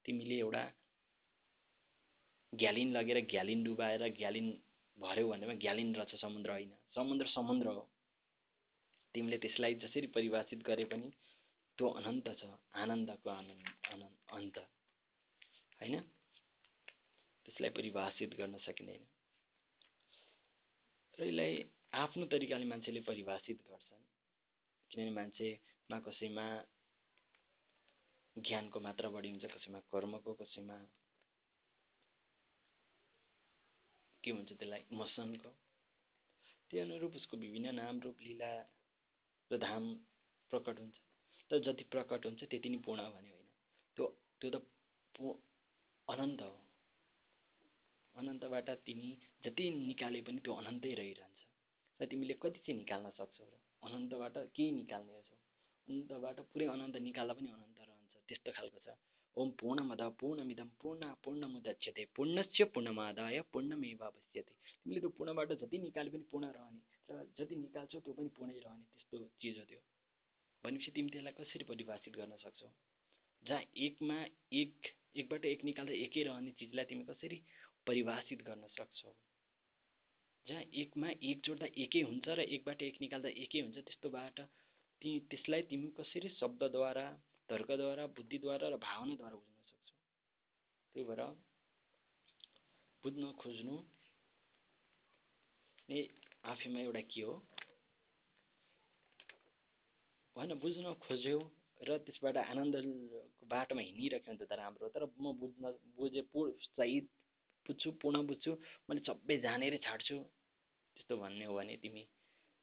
तिमीले 0.05 0.39
एउटा 0.39 0.73
ग्यालिन 2.55 2.93
लगेर 2.93 3.19
ग्यालिन 3.25 3.65
डुबाएर 3.65 4.03
ग्यालिन 4.09 4.49
भर्यौ 4.99 5.29
भनेमा 5.29 5.55
ग्यालिन 5.55 5.95
रहेछ 5.95 6.21
समुद्र 6.21 6.51
होइन। 6.51 6.73
समुद्र 6.95 7.27
समुद्र 7.27 7.67
हो। 7.67 7.89
तिमीले 9.15 9.39
त्यसलाई 9.39 9.75
जसरी 9.75 10.07
परिभाषित 10.07 10.63
गरे 10.63 10.85
पनि 10.85 11.11
त्यो 11.79 11.89
अनन्त 11.89 12.29
छ। 12.39 12.45
आनन्दको 12.75 13.31
आनन्द 13.31 14.05
अन्त। 14.33 14.59
होइन? 15.81 16.01
त्यसलाई 17.45 17.71
परिभाषित 17.71 18.35
गर्न 18.35 18.59
सकिँदैन। 18.59 19.05
र 21.19 21.25
यसलाई 21.25 21.65
आफ्नो 21.93 22.27
तरिकाले 22.27 22.65
मान्छेले 22.65 23.01
परिभाषित 23.01 23.59
गर्छन्। 23.69 24.05
किनभने 24.91 25.72
मान्छेमा 25.93 26.01
कसैमा 26.01 26.47
ज्ञानको 28.37 28.81
मात्रा 28.81 29.09
बढी 29.11 29.31
हुन्छ 29.31 29.45
कसैमा 29.45 29.81
कर्मको 29.93 30.33
कसैमा। 30.35 30.77
के 34.25 34.33
भन्छ 34.33 34.53
त्यसलाई? 34.53 34.83
इमोसनको 34.93 35.51
त्यही 36.71 36.81
अनुरूप 36.85 37.13
उसको 37.17 37.37
विभिन्न 37.37 37.75
नाम 37.75 38.01
रूप 38.01 38.17
लीला 38.21 38.51
र 39.51 39.59
धाम 39.59 39.85
प्रकट 40.53 40.79
हुन्छ। 40.81 40.97
तर 41.51 41.59
जति 41.61 41.85
प्रकट 41.85 42.27
हुन्छ 42.27 42.41
त्यति 42.45 42.69
नै 42.69 42.79
पूर्ण 42.79 43.03
भने 43.13 43.31
होइन। 43.31 43.49
त्यो 43.97 44.07
त्यो 44.41 44.51
त 44.51 44.57
अनन्त 46.09 46.41
हो। 46.43 46.57
अनन्तबाट 48.17 48.71
तिमी 48.87 49.11
जति 49.45 49.71
निकाले 49.71 50.21
पनि 50.23 50.41
त्यो 50.41 50.55
अनन्तै 50.55 50.95
रहिरहन्छ। 50.95 51.41
र 52.01 52.07
तिमीले 52.07 52.35
कति 52.35 52.61
चाहिँ 52.65 52.79
निकाल्न 52.79 53.11
सक्छौ 53.11 53.45
र 53.45 53.55
अनन्तबाट 53.83 54.35
केही 54.57 54.71
निकाल्ने 54.73 55.23
छौ 55.23 55.42
अनन्तबाट 55.89 56.39
पुरै 56.53 56.67
अनन्त 56.75 56.97
निकाल्दा 57.09 57.35
पनि 57.39 57.49
अनन्त 57.57 57.79
रहन्छ। 57.89 58.15
त्यस्तो 58.29 58.51
खालको 58.57 58.79
छ। 58.87 58.89
ओम 59.37 59.49
पूर्णमद 59.61 60.03
पूर्णमिदम 60.21 60.69
पूर्ण 60.83 61.03
पूर्णमुदच्यते 61.25 62.03
पूर्णस्य 62.17 62.65
पूर्णमादाय 62.75 63.41
पूर्णमेवावश्यते। 63.53 64.53
तिमीले 64.85 65.01
त्यो 65.01 65.11
पूर्णबाट 65.19 65.53
जति 65.63 65.79
निकाले 65.79 66.11
पनि 66.11 66.25
पूर्ण 66.31 66.47
रहने 66.59 66.81
र 67.11 67.25
जति 67.39 67.55
निकाल्छौ 67.57 68.01
त्यो 68.01 68.13
पनि 68.19 68.29
पूर्णै 68.37 68.59
रहने 68.67 68.85
त्यस्तो 68.93 69.17
चिज 69.41 69.59
हो 69.59 69.65
त्यो। 69.65 69.81
भनेपछि 70.65 70.91
तिमी 70.91 71.11
त्यसलाई 71.11 71.35
कसरी 71.39 71.65
परिभाषित 71.65 72.15
गर्न 72.17 72.37
सक्छौ? 72.45 72.71
जहाँ 73.43 73.63
एकमा 73.87 74.19
एक 74.53 74.93
एकबाट 75.17 75.45
एक 75.45 75.65
निकाल्दा 75.65 75.95
एकै 76.05 76.23
रहने 76.23 76.51
चिजलाई 76.61 76.85
तिमी 76.85 77.05
कसरी 77.05 77.39
परिभाषित 77.87 78.43
गर्न 78.43 78.69
सक्छौ? 78.79 79.13
जहाँ 80.47 80.63
एकमा 80.83 81.09
एक 81.23 81.41
जोड्दा 81.45 81.67
एकै 81.85 82.03
हुन्छ 82.03 82.29
र 82.29 82.41
एकबाट 82.55 82.83
एक 82.83 83.01
निकाल्दा 83.01 83.29
एकै 83.45 83.61
हुन्छ 83.61 83.79
त्यस्तोबाट 83.79 84.41
ती 85.03 85.13
त्यसलाई 85.31 85.63
तिमी 85.71 85.89
कसरी 85.97 86.29
शब्दद्वारा 86.41 87.07
तर्कद्वारा 87.49 88.05
बुद्धिद्वारा 88.17 88.69
र 88.69 88.77
भावनाद्वारा 88.85 89.37
बुझ्न 89.37 89.63
सक्छौ? 89.71 89.97
त्यही 90.95 91.07
भएर 91.09 91.23
बुझ्न 93.05 93.33
खोज्नु 93.41 93.77
नै 95.89 95.99
आफैमा 96.45 96.81
एउटा 96.81 97.03
के 97.11 97.23
हो? 97.23 97.35
होइन 100.37 100.55
बुझ्न 100.61 100.95
खोज्यो 101.03 101.39
र 101.81 101.99
त्यसबाट 102.07 102.37
आनन्दको 102.39 103.19
बाटोमा 103.51 103.83
हिँडिरहेको 103.83 104.31
हुन्छ 104.31 104.43
त 104.43 104.53
राम्रो 104.55 104.89
तर 104.95 105.05
म 105.19 105.33
बुझ्न 105.41 105.75
बुझे 105.99 106.23
पु 106.33 106.49
सही 106.65 107.01
बुझ्छु 107.67 107.91
पूर्ण 108.03 108.27
बुझ्छु 108.29 108.53
मैले 108.89 109.01
सबै 109.09 109.37
जानेरै 109.41 109.79
छाड्छु 109.87 110.17
त्यस्तो 110.17 111.17
भन्ने 111.17 111.45
हो 111.45 111.55
भने 111.55 111.77
तिमी 111.83 112.03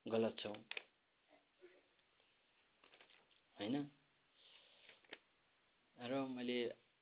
गलत 0.06 0.36
छौ। 0.40 0.54
होइन? 3.60 3.76
र 5.98 6.20
मैले 6.28 6.60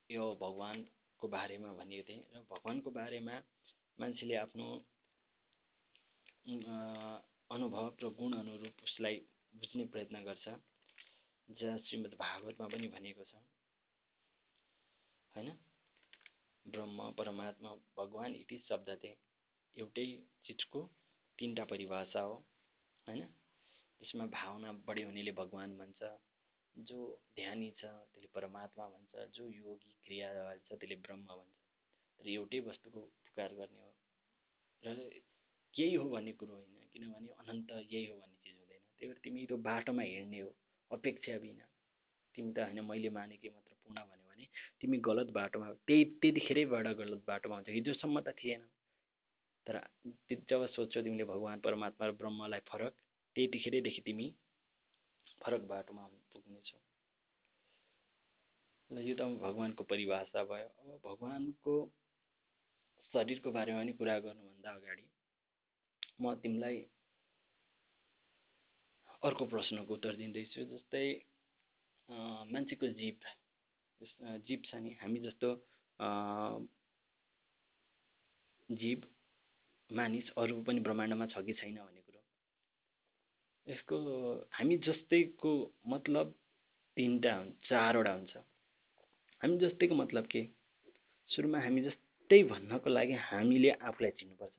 यो 0.09 0.23
भगवान्को 0.41 1.27
बारेमा 1.27 1.73
भनेको 1.73 2.03
थिएँ 2.09 2.21
र 2.33 2.41
भगवान्को 2.51 2.91
बारेमा 2.91 3.35
मान्छेले 3.99 4.35
आफ्नो 4.35 4.67
अनुभव 7.51 7.85
र 8.03 8.09
गुण 8.09 8.33
अनुरूप 8.33 8.83
उसलाई 8.83 9.15
बुझ्ने 9.53 9.85
प्रयत्न 9.85 10.23
गर्छ 10.23 10.45
जहाँ 11.49 11.77
श्रीमद् 11.79 12.15
भागवतमा 12.15 12.67
पनि 12.67 12.87
भनेको 12.87 13.23
छ। 13.23 13.33
होइन? 15.35 15.49
ब्रह्म 16.65 17.11
परमात्मा 17.11 17.69
भगवान् 17.97 18.35
इति 18.35 18.57
शब्द 18.69 18.89
थिए 19.03 19.15
एउटै 19.75 20.05
चिजको 20.45 20.81
तिनवटा 21.39 21.65
परिभाषा 21.65 22.21
हो। 22.21 22.33
होइन? 23.07 23.25
त्यसमा 24.01 24.25
भावना 24.33 24.71
बढी 24.87 25.01
हुनेले 25.01 25.31
भगवान् 25.31 25.77
भन्छ। 25.77 26.01
जो 26.77 26.97
ध्यानी 27.35 27.69
छ 27.71 27.85
त्यसले 27.85 28.27
परमात्मा 28.33 28.85
भन्छ 28.87 29.29
जो 29.35 29.49
योगी 29.49 29.91
क्रिया 30.05 30.29
छ 30.65 30.73
त्यसले 30.73 30.95
ब्रह्म 31.05 31.25
भन्छ। 31.27 31.57
तर 32.19 32.27
एउटै 32.29 32.59
वस्तुको 32.69 33.01
पुकार 33.01 33.53
गर्ने 33.53 33.81
हो। 33.81 33.93
र 34.83 35.09
यही 35.73 35.93
हो 35.95 36.09
भन्ने 36.09 36.31
कुरो 36.39 36.53
होइन 36.53 36.87
किनभने 36.93 37.33
अनन्त 37.41 37.71
यही 37.93 38.05
हो 38.05 38.15
भन्ने 38.17 38.37
चिज 38.43 38.55
हुँदैन। 38.57 38.81
त्यही 38.97 39.07
भएर 39.09 39.19
तिमी 39.23 39.45
त्यो 39.45 39.57
बाटोमा 39.57 40.03
हिँड्ने 40.03 40.39
हो 40.39 40.49
अपेक्षा 40.91 41.37
बिना। 41.39 41.65
तिमी 42.35 42.53
त 42.53 42.59
होइन 42.59 42.79
मैले 42.85 43.09
मानेकै 43.09 43.49
मात्र 43.49 43.73
पुनः 43.83 44.03
भन्यो 44.05 44.27
भने 44.29 44.45
तिमी 44.81 44.97
गलत 45.09 45.29
बाटोमा 45.33 45.73
त्यही 45.87 46.03
त्यतिखेरैबाट 46.21 46.87
गलत 46.97 47.21
बाटोमा 47.27 47.55
हुन्छ। 47.55 47.69
हिजोसम्म 47.69 48.19
त 48.21 48.33
थिएन। 48.37 48.63
तर 49.67 49.75
जब 50.49 50.65
सोध्छौ 50.75 51.01
तिमीले 51.01 51.25
भगवान् 51.25 51.61
परमात्मा 51.61 52.07
र 52.07 52.11
ब्रह्मलाई 52.21 52.61
फरक 52.69 52.93
त्यतिखेरैदेखि 53.35 54.01
तिमी 54.01 54.27
फरक 55.41 55.61
बाटोमा 55.71 56.03
पुग्नेछौ। 56.33 56.79
ल 58.89 58.95
यो 59.07 59.15
त 59.19 59.21
भगवान्को 59.45 59.83
परिभाषा 59.91 60.43
भयो। 60.51 60.67
अब 60.67 60.99
भगवान्को 61.05 61.73
शरीरको 63.13 63.51
बारेमा 63.51 63.79
पनि 63.81 63.93
कुरा 63.99 64.15
गर्नुभन्दा 64.25 64.71
अगाडि 64.79 65.05
म 66.21 66.33
तिमीलाई 66.43 66.77
अर्को 69.27 69.43
प्रश्नको 69.53 69.93
उत्तर 69.93 70.15
दिँदैछु। 70.15 70.63
जस्तै 70.71 71.05
मान्छेको 72.53 72.87
जीव 72.99 73.15
जीव 74.47 74.59
छ 74.65 74.75
नि 74.83 74.91
हामी 75.01 75.19
जस्तो 75.19 75.49
जीव 78.69 78.99
मानिस 79.89 80.29
अरू 80.37 80.61
पनि 80.67 80.79
ब्रह्माण्डमा 80.87 81.25
छ 81.33 81.43
कि 81.45 81.53
छैन 81.59 81.77
भन्ने 81.77 82.01
कुरो 82.01 82.16
यसको 83.67 83.95
हामी 84.53 84.77
जस्तैको 84.87 85.51
मतलब 85.87 86.33
तिनवटा 86.97 87.33
चारवटा 87.69 88.11
हुन्छ। 88.13 88.37
हामी 89.41 89.57
जस्तैको 89.57 89.95
मतलब 89.95 90.25
के? 90.25 90.41
सुरुमा 91.29 91.59
हामी 91.59 91.81
जस्तै 91.81 92.41
भन्नको 92.43 92.89
लागि 92.89 93.13
हामीले 93.29 93.69
आफूलाई 93.69 94.11
चिन्नुपर्छ। 94.19 94.55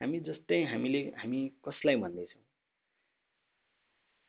हामी 0.00 0.20
जस्तै 0.28 0.62
हामीले 0.64 1.00
हामी 1.18 1.40
कसलाई 1.66 1.96
भन्दैछौँ? 1.96 2.42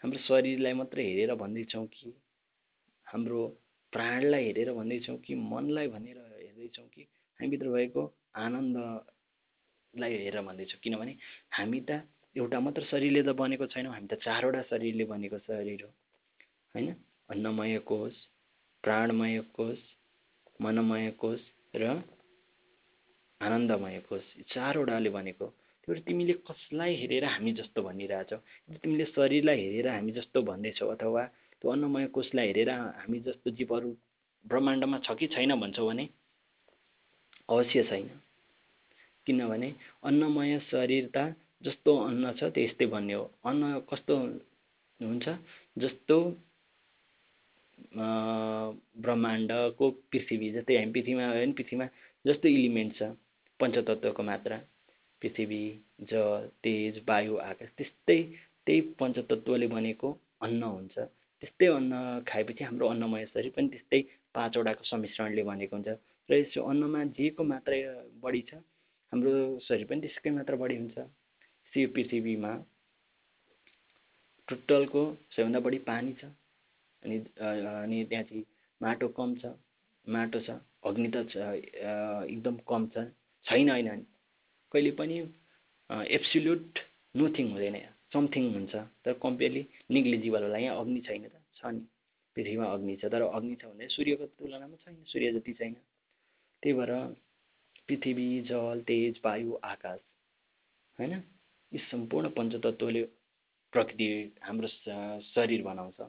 हाम्रो 0.03 0.19
शरीरलाई 0.19 0.73
मात्रै 0.73 1.03
हेरेर 1.03 1.33
भन्दैछौँ 1.35 1.85
कि 1.87 2.13
हाम्रो 3.07 3.41
प्राणलाई 3.93 4.43
हेरेर 4.45 4.71
भन्दैछौँ 4.73 5.17
कि 5.17 5.35
मनलाई 5.35 5.87
भनेर 5.87 6.17
हेर्दैछौँ 6.17 6.87
कि 6.93 7.01
हामीभित्र 7.39 7.69
भएको 7.69 8.01
आनन्दलाई 8.35 10.11
हेरेर 10.11 10.41
भन्दैछौँ। 10.41 10.79
किनभने 10.83 11.15
हामी 11.51 11.79
त 11.89 12.01
एउटा 12.35 12.59
मात्र 12.59 12.81
शरीरले 12.89 13.21
त 13.23 13.35
बनेको 13.37 13.65
छैनौँ 13.69 13.93
हामी 13.93 14.07
त 14.07 14.17
चारवटा 14.25 14.61
शरीरले 14.69 15.05
बनेको 15.05 15.37
शरीर 15.39 15.81
हो 15.83 15.89
होइन? 16.75 16.95
अन्नमय 17.29 17.77
कोष 17.85 18.13
प्राणमय 18.83 19.39
कोष 19.53 19.77
मनमय 20.61 21.09
कोष 21.21 21.39
र 21.75 22.01
आनन्दमय 23.41 23.99
कोष 24.09 24.23
चारवटाले 24.49 25.09
बनेको 25.09 25.45
भएर 25.87 25.99
तिमीले 26.07 26.33
कसलाई 26.49 26.95
हेरेर 26.95 27.25
हामी 27.25 27.51
जस्तो 27.53 27.81
भनिरहेछौ? 27.81 28.37
तिमीले 28.81 29.05
शरीरलाई 29.05 29.59
हेरेर 29.61 29.87
हामी 29.87 30.11
जस्तो 30.11 30.41
भन्दैछौ 30.41 30.87
अथवा 30.87 31.23
त्यो 31.61 31.71
अन्नमय 31.71 32.07
कोषलाई 32.15 32.47
हेरेर 32.47 32.69
हामी 32.69 33.19
जस्तो 33.19 33.51
जीवहरू 33.51 33.89
ब्रह्माण्डमा 34.45 34.97
छ 35.05 35.15
कि 35.19 35.27
छैन 35.27 35.55
भन्छौ 35.59 35.87
भने 35.87 36.09
अवश्य 37.49 37.83
छैन। 37.83 38.09
किनभने 39.27 39.69
अन्नमय 40.03 40.59
शरीर 40.71 41.09
त 41.15 41.35
जस्तो 41.63 41.91
अन्न 42.07 42.31
छ 42.39 42.51
त्यस्तै 42.55 42.85
भन्ने 42.93 43.13
हो 43.13 43.23
अन्न 43.49 43.79
कस्तो 43.91 44.15
हुन्छ? 44.99 45.25
जस्तो 45.83 46.17
ब्रह्माण्डको 49.03 49.89
पृथ्वी 50.11 50.49
जस्तै 50.51 50.77
हामी 50.77 50.91
पृथ्वीमा 50.95 51.25
भने 51.33 51.53
पृथ्वीमा 51.59 51.85
जस्तो 52.25 52.47
इलिमेन्ट 52.57 52.91
छ 52.99 53.01
पञ्चतत्त्वको 53.59 54.23
मात्रा 54.29 54.57
पृथ्वी 55.21 55.63
जल 56.11 56.47
तेज 56.63 57.01
वायु 57.09 57.37
आकाश 57.49 57.69
त्यस्तै 57.77 58.19
त्यही 58.65 58.81
पञ्चतत्त्वले 58.99 59.67
बनेको 59.75 60.09
अन्न 60.45 60.61
हुन्छ। 60.63 60.95
त्यस्तै 61.43 61.67
अन्न 61.79 61.93
खाएपछि 62.27 62.63
हाम्रो 62.63 62.87
अन्नमय 62.93 63.25
शरीर 63.33 63.51
पनि 63.55 63.67
त्यस्तै 63.73 63.99
पाँचवटाको 64.35 64.83
सम्मिश्रणले 64.91 65.43
बनेको 65.51 65.75
हुन्छ। 65.75 65.89
र 66.29 66.31
यसो 66.33 66.59
अन्नमा 66.71 67.03
जेको 67.17 67.43
मात्रा 67.43 67.77
बढी 68.23 68.41
छ 68.49 68.51
हाम्रो 69.13 69.33
शरीर 69.67 69.85
पनि 69.89 69.99
त्यसकै 70.05 70.29
मात्रा 70.39 70.55
बढी 70.63 70.75
हुन्छ। 70.83 70.97
यो 71.73 71.87
पृथ्वीमा 71.87 72.53
टोटलको 74.47 75.03
सबैभन्दा 75.31 75.59
बढी 75.59 75.77
पानी 75.89 76.13
छ 76.13 76.25
अनि 77.03 77.17
अनि 77.43 78.03
त्यहाँ 78.05 78.23
चाहिँ 78.23 78.43
माटो 78.81 79.07
कम 79.17 79.35
छ 79.35 79.53
माटो 80.07 80.41
छ 80.41 80.57
अग्नि 80.85 81.09
त 81.15 81.25
छ 81.29 81.35
एकदम 81.37 82.57
कम 82.67 82.87
छ 82.87 83.05
छैन 83.45 83.69
होइन 83.69 84.05
कहिले 84.71 84.91
पनि 84.91 85.17
एब्सोल्युट 86.11 86.79
नथिङ 87.15 87.51
हुँदैन 87.51 87.79
समथिङ 88.13 88.53
हुन्छ 88.53 88.75
तर 89.05 89.13
कम्पेयरली 89.23 89.65
निग्लिजिबल 89.91 90.43
होला 90.43 90.57
यहाँ 90.57 90.79
अग्नि 90.79 91.01
छैन 91.01 91.27
त 91.27 91.41
छ 91.55 91.73
नि 91.73 91.85
पृथ्वीमा 92.37 92.65
अग्नि 92.73 92.95
छ 92.95 93.11
तर 93.11 93.21
अग्नि 93.31 93.55
छ 93.55 93.65
भने 93.65 93.87
सूर्यको 93.89 94.25
तुलनामा 94.37 94.75
छैन 94.85 95.03
सूर्य 95.07 95.31
जति 95.31 95.53
छैन। 95.53 95.73
त्यही 96.63 96.73
भएर 96.73 96.91
पृथ्वी 97.87 98.41
जल 98.41 98.81
तेज 98.87 99.19
वायु 99.25 99.55
आकाश 99.65 99.99
होइन? 100.99 101.13
यी 101.73 101.79
सम्पूर्ण 101.79 102.29
पञ्चतत्त्वले 102.29 103.03
प्रकृति 103.73 104.07
हाम्रो 104.41 104.67
शरीर 105.33 105.61
बनाउँछ। 105.63 105.99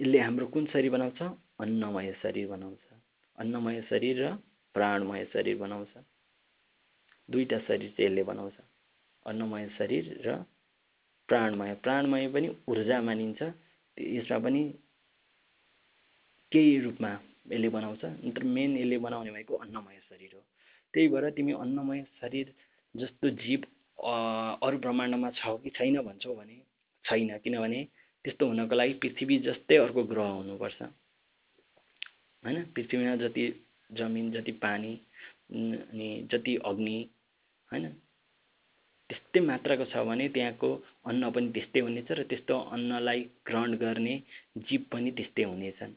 यसले 0.00 0.18
हाम्रो 0.18 0.46
कुन 0.46 0.66
शरीर 0.66 0.90
बनाउँछ? 0.90 1.22
अन्नमय 1.60 2.12
शरीर 2.22 2.48
बनाउँछ। 2.48 2.78
अन्नमय 3.38 3.82
शरीर 3.82 4.22
र 4.24 4.34
प्राणमय 4.74 5.24
शरीर 5.24 5.56
बनाउँछ। 5.56 5.92
दुईवटा 7.28 7.58
शरीर 7.58 7.90
चाहिँ 7.90 8.10
यसले 8.10 8.22
बनाउँछ। 8.22 8.54
अन्नमय 9.26 9.68
शरीर 9.78 10.04
र 10.26 10.36
प्राणमय। 11.28 11.74
प्राणमय 11.74 12.28
पनि 12.28 12.48
ऊर्जा 12.68 13.00
मानिन्छ। 13.00 13.42
यसमा 13.98 14.38
पनि 14.38 14.62
केही 16.52 16.80
रूपमा 16.80 17.12
यसले 17.52 17.68
बनाउँछ। 17.68 18.04
नत्र 18.24 18.44
मेन 18.44 18.76
यसले 18.76 18.98
बनाउने 18.98 19.30
भनेको 19.30 19.54
अन्नमय 19.56 20.00
शरीर 20.08 20.32
हो। 20.34 20.40
त्यही 20.94 21.08
भएर 21.08 21.30
तिमी 21.30 21.52
अन्नमय 21.52 22.02
शरीर 22.20 22.54
जस्तो 22.96 23.30
जीव 23.44 23.60
अरू 24.00 24.78
ब्रह्माण्डमा 24.78 25.30
छ 25.30 25.56
कि 25.62 25.70
छैन 25.70 26.00
भन्छौ 26.02 26.34
भने 26.34 26.56
छैन। 27.04 27.38
किनभने 27.38 27.80
त्यस्तो 28.24 28.46
हुनको 28.46 28.74
लागि 28.74 28.94
पृथ्वी 29.02 29.38
जस्तै 29.38 29.76
अर्को 29.76 30.04
ग्रह 30.04 30.28
हुनुपर्छ। 30.40 30.82
होइन? 30.82 32.62
पृथ्वीमा 32.74 33.16
जति 33.16 33.44
जमिन 33.90 34.30
जति 34.32 34.52
पानी 34.64 34.92
अनि 35.52 36.28
जति 36.32 36.56
अग्नि 36.64 36.98
होइन? 37.70 37.88
त्यस्तै 39.10 39.40
मात्राको 39.40 39.84
छ 39.84 40.04
भने 40.06 40.28
त्यहाँको 40.28 40.70
अन्न 41.06 41.30
पनि 41.30 41.48
त्यस्तै 41.52 41.80
हुनेछ 41.80 42.10
र 42.12 42.22
त्यस्तो 42.30 42.58
अन्नलाई 42.74 43.20
ग्रहण 43.46 43.76
गर्ने 43.76 44.14
जीव 44.58 44.84
पनि 44.92 45.10
त्यस्तै 45.10 45.42
हुनेछन्। 45.42 45.92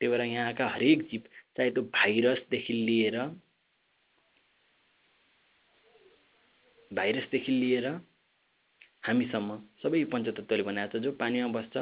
त्यही 0.00 0.10
भएर 0.10 0.22
यहाँका 0.22 0.66
हरेक 0.68 1.02
जीव 1.10 1.22
चाहे 1.56 1.70
त्यो 1.70 1.82
भाइरसदेखि 1.94 2.72
लिएर 2.72 3.16
भाइरसदेखि 6.98 7.52
लिएर 7.52 7.86
हामीसम्म 9.06 9.58
सबै 9.82 10.04
पञ्चतत्त्वले 10.12 10.62
बनाएको 10.62 10.98
छ 10.98 11.02
जो 11.04 11.12
पानीमा 11.22 11.48
बस्छ 11.56 11.74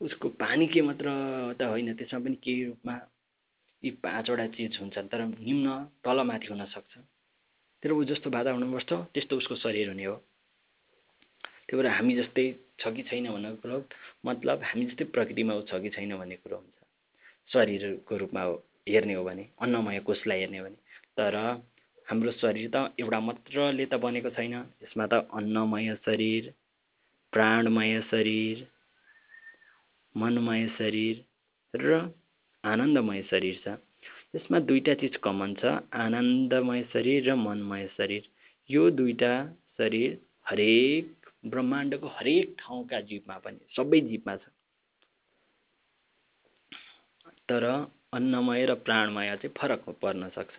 उसको 0.00 0.28
पानी 0.42 0.66
के 0.66 0.82
मात्र 0.82 1.06
त 1.58 1.62
होइन 1.72 1.94
त्यसमा 1.94 2.20
पनि 2.24 2.36
केही 2.44 2.64
रूपमा 2.64 2.94
यी 3.82 3.90
पाँचवटा 4.04 4.46
चिज 4.56 4.78
हुन्छन् 4.80 5.08
तर 5.12 5.20
निम्न 5.24 5.68
तलमाथि 6.04 6.46
हुनसक्छ 6.50 6.92
तर 7.82 7.92
ऊ 7.92 8.04
जस्तो 8.10 8.30
वातावरणमा 8.30 8.76
बस्छ 8.76 8.92
त्यस्तो 9.14 9.36
उसको 9.36 9.54
शरीर 9.60 9.88
हुने 9.88 10.04
हो। 10.04 10.16
त्यही 11.68 11.76
भएर 11.76 11.86
हामी 11.92 12.14
जस्तै 12.16 12.46
छ 12.80 12.92
कि 12.96 13.02
छैन 13.08 13.28
भन्ने 13.32 13.50
कुरो 13.60 13.76
मतलब 14.26 14.62
हामी 14.64 14.84
जस्तै 14.86 15.04
प्रकृतिमा 15.14 15.54
ऊ 15.54 15.62
छ 15.68 15.80
कि 15.82 15.90
छैन 15.96 16.16
भन्ने 16.16 16.36
कुरो 16.42 16.56
हुन्छ। 16.56 16.78
शरीरको 17.52 18.16
रूपमा 18.16 18.42
हेर्ने 18.88 19.14
हो 19.14 19.24
भने 19.24 19.44
अन्नमय 19.62 20.00
कोषलाई 20.08 20.40
हेर्ने 20.40 20.58
हो 20.58 20.64
भने। 20.64 20.78
तर 21.16 21.34
हाम्रो 22.06 22.32
शरीर 22.32 22.68
त 22.74 22.76
एउटा 23.00 23.18
मात्रले 23.20 23.84
त 23.86 23.94
बनेको 24.04 24.30
छैन। 24.36 24.54
यसमा 24.84 25.04
त 25.06 25.14
अन्नमय 25.32 25.94
शरीर 26.06 26.52
प्राणमय 27.32 28.00
शरीर 28.10 28.66
मनमय 30.14 30.66
शरीर 30.78 31.24
र 31.74 32.00
आनन्दमय 32.64 33.22
शरीर 33.30 33.56
छ। 33.64 33.76
यसमा 34.36 34.58
दुईवटा 34.68 34.94
चिज 35.00 35.16
कमन 35.24 35.54
छ 35.60 35.72
आनन्दमय 36.04 36.82
शरीर 36.92 37.30
र 37.30 37.34
मनमय 37.36 37.86
शरीर। 37.96 38.28
यो 38.70 38.82
दुईवटा 38.90 39.32
शरीर 39.78 40.18
हरेक 40.50 41.32
ब्रह्माण्डको 41.52 42.08
हरेक 42.16 42.54
ठाउँका 42.58 43.00
जीवमा 43.10 43.36
पनि 43.44 43.60
सबै 43.76 44.00
जीवमा 44.12 44.36
छ। 44.36 44.44
तर 47.48 47.64
अन्नमय 48.16 48.64
र 48.66 48.74
प्राणमय 48.86 49.36
चाहिँ 49.36 49.54
फरक 49.58 49.88
पर्न 50.02 50.28
सक्छ। 50.36 50.56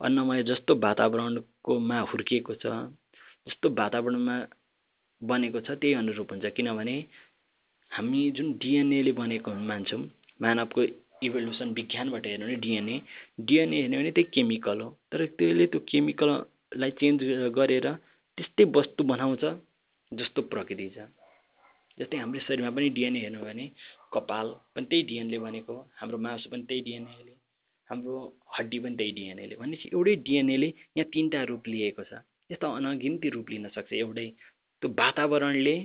अन्नमय 0.00 0.42
जस्तो 0.50 0.74
वातावरणकोमा 0.84 1.98
हुर्किएको 2.10 2.54
छ 2.62 2.66
जस्तो 3.46 3.68
वातावरणमा 3.80 4.36
बनेको 5.22 5.60
छ 5.60 5.70
त्यही 5.80 5.94
अनुरूप 5.94 6.32
हुन्छ। 6.32 6.46
किनभने 6.56 6.96
हामी 7.90 8.20
जुन 8.36 8.52
डिएनएले 8.62 9.12
बनेको 9.12 9.54
मान्छौँ 9.70 10.02
मानवको 10.40 10.80
इभोल्युसन 11.26 11.68
विज्ञानबाट 11.78 12.26
हेर्नु 12.26 12.46
भने 12.46 12.56
डिएनए 12.64 12.96
डिएनए 13.48 13.76
हेर्ने 13.80 13.96
भने 13.98 14.10
त्यही 14.16 14.30
केमिकल 14.34 14.80
हो। 14.80 14.88
तर 15.12 15.26
त्यसले 15.38 15.66
त्यो 15.72 15.80
केमिकललाई 15.90 16.90
चेन्ज 17.00 17.20
गरेर 17.58 17.86
त्यस्तै 18.38 18.64
वस्तु 18.76 19.04
बनाउँछ 19.04 19.44
जस्तो 20.12 20.42
प्रकृति 20.52 20.88
छ। 20.96 20.98
जस्तै 21.98 22.16
हाम्रो 22.16 22.40
शरीरमा 22.46 22.70
पनि 22.76 22.88
डिएनए 22.96 23.20
हेर्नु 23.20 23.40
भने 23.44 23.64
कपाल 24.14 24.46
पनि 24.74 24.86
त्यही 24.90 25.02
डिएनएले 25.10 25.38
बनेको 25.38 25.74
हाम्रो 26.00 26.18
मासु 26.24 26.50
पनि 26.50 26.62
त्यही 26.68 26.80
डिएनएले 26.88 27.32
हाम्रो 27.90 28.16
हड्डी 28.58 28.78
पनि 28.78 28.96
त्यही 28.96 29.12
डिएनएले 29.12 29.56
भनेपछि 29.56 29.90
एउटै 29.92 30.14
डिएनएले 30.26 30.66
यहाँ 30.96 31.10
तिनवटा 31.12 31.42
रूप 31.50 31.68
लिएको 31.68 32.04
छ। 32.04 32.22
यस्तो 32.50 32.66
अनगिन्ती 32.70 33.28
रूप 33.28 33.50
लिन 33.50 33.68
सक्छ 33.68 33.92
एउटै। 33.92 34.26
त्यो 34.82 34.88
वातावरणले 34.98 35.76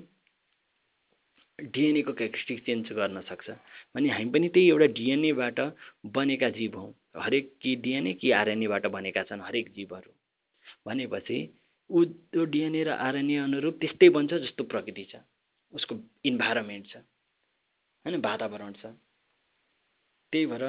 डिएनएको 1.59 2.13
क्यारेक्टरिस्टिक 2.13 2.59
चेन्ज 2.65 2.91
गर्न 2.93 3.21
सक्छ। 3.29 3.49
भने 3.95 4.09
हामी 4.09 4.29
पनि 4.29 4.47
त्यही 4.49 4.69
एउटा 4.69 4.87
डिएनएबाट 4.93 5.59
बनेका 6.13 6.49
जीव 6.49 6.77
हौँ। 6.77 6.93
हरेक 7.17 7.45
कि 7.61 7.75
डिएनए 7.75 8.13
कि 8.13 8.31
आरएनएबाट 8.31 8.85
बनेका 8.87 9.23
छन् 9.23 9.41
हरेक 9.41 9.71
जीवहरू। 9.73 10.11
भनेपछि 10.85 11.37
ऊ 11.89 12.03
त्यो 12.05 12.45
डिएनए 12.45 12.83
र 12.83 12.89
आरएनए 12.89 13.35
अनुरूप 13.37 13.75
त्यस्तै 13.81 14.09
बन्छ 14.09 14.33
जस्तो 14.33 14.63
प्रकृति 14.63 15.03
छ। 15.11 15.15
उसको 15.73 15.95
इन्भाइरोमेन्ट 16.25 16.85
छ। 16.87 16.95
होइन 18.05 18.21
वातावरण 18.21 18.73
छ। 18.73 18.93
त्यही 20.35 20.45
भएर 20.45 20.63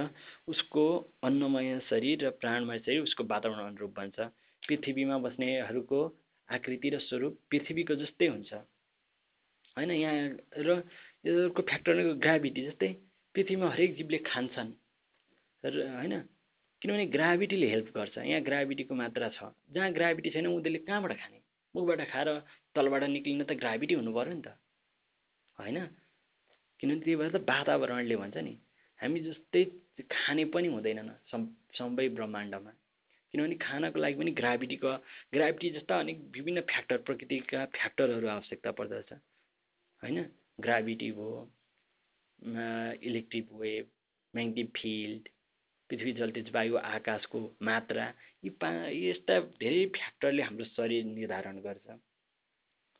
उसको 0.49 0.83
अन्नमय 1.23 1.79
शरीर 1.91 2.25
र 2.25 2.31
प्राणमय 2.39 2.79
शरीर 2.79 3.01
उसको 3.03 3.25
वातावरण 3.25 3.67
अनुरूप 3.67 3.95
बन्छ। 3.97 4.19
पृथ्वीमा 4.63 5.17
बस्नेहरूको 5.19 6.01
आकृति 6.49 6.91
र 6.91 6.99
स्वरूप 7.03 7.39
पृथ्वीको 7.51 7.95
जस्तै 7.95 8.27
हुन्छ। 8.27 8.53
होइन 9.77 9.91
यहाँ 9.91 10.15
र 10.59 10.71
यसको 11.27 11.63
फ्याक्टर 11.63 12.03
ग्राभिटी 12.15 12.63
जस्तै। 12.63 12.91
पृथ्वीमा 13.35 13.71
हरेक 13.71 13.97
जीवले 13.97 14.19
खान्छन् 14.23 14.71
र 15.65 15.75
होइन 15.99 16.15
किनभने 16.83 17.07
ग्राभिटीले 17.07 17.67
हेल्प 17.67 17.89
गर्छ। 17.91 18.19
यहाँ 18.23 18.43
ग्राभिटीको 18.43 18.95
मात्रा 18.95 19.29
छ। 19.29 19.51
जहाँ 19.75 19.91
ग्राभिटी 19.93 20.31
छैन 20.31 20.47
उनीहरूले 20.47 20.79
कहाँबाट 20.79 21.13
खाने? 21.19 21.41
मुखबाट 21.75 22.01
खाएर 22.07 22.29
तलबाट 22.75 23.03
निक्लिन 23.11 23.45
त 23.45 23.59
ग्राभिटी 23.59 23.95
हुनु 23.95 24.15
पऱ्यो 24.15 24.35
नि 24.35 24.43
त। 24.47 24.55
होइन? 25.59 25.79
किनभने 26.81 27.01
त्यही 27.03 27.17
भएर 27.17 27.31
त 27.35 27.43
वातावरणले 27.43 28.17
भन्छ 28.17 28.37
नि। 28.39 28.55
हामी 29.01 29.21
जस्तै 29.21 29.65
खाने 30.13 30.45
पनि 30.55 30.69
हुँदैनन् 30.69 31.11
सम 31.31 31.47
सबै 31.79 32.09
ब्रह्माण्डमा। 32.17 32.73
किनभने 33.35 33.57
खानको 33.61 33.99
लागि 34.01 34.17
पनि 34.19 34.31
ग्राभिटीको 34.41 34.93
ग्राभिटी 35.35 35.71
जस्ता 35.71 35.99
अनेक 36.01 36.19
विभिन्न 36.35 36.61
फ्याक्टर 36.71 36.97
प्रकृतिका 37.07 37.65
फ्याक्टरहरू 37.77 38.29
आवश्यकता 38.29 38.71
पर्दछ। 38.79 39.13
होइन? 40.03 40.19
ग्राभिटी 40.61 41.11
भयो 41.13 41.39
इलेक्ट्रिक 43.09 43.53
वेभ 43.53 43.85
म्याग्नेटिक 44.35 44.69
फिल्ड 44.77 45.29
पृथ्वी 45.91 46.13
जलतेज 46.13 46.51
वायु 46.55 46.77
आकाशको 46.77 47.41
मात्रा 47.63 48.07
यी 48.45 48.51
पा 48.63 48.69
यस्ता 48.93 49.35
धेरै 49.61 49.85
फ्याक्टरले 49.97 50.43
हाम्रो 50.43 50.65
शरीर 50.77 51.05
निर्धारण 51.05 51.61
गर्छ। 51.67 51.87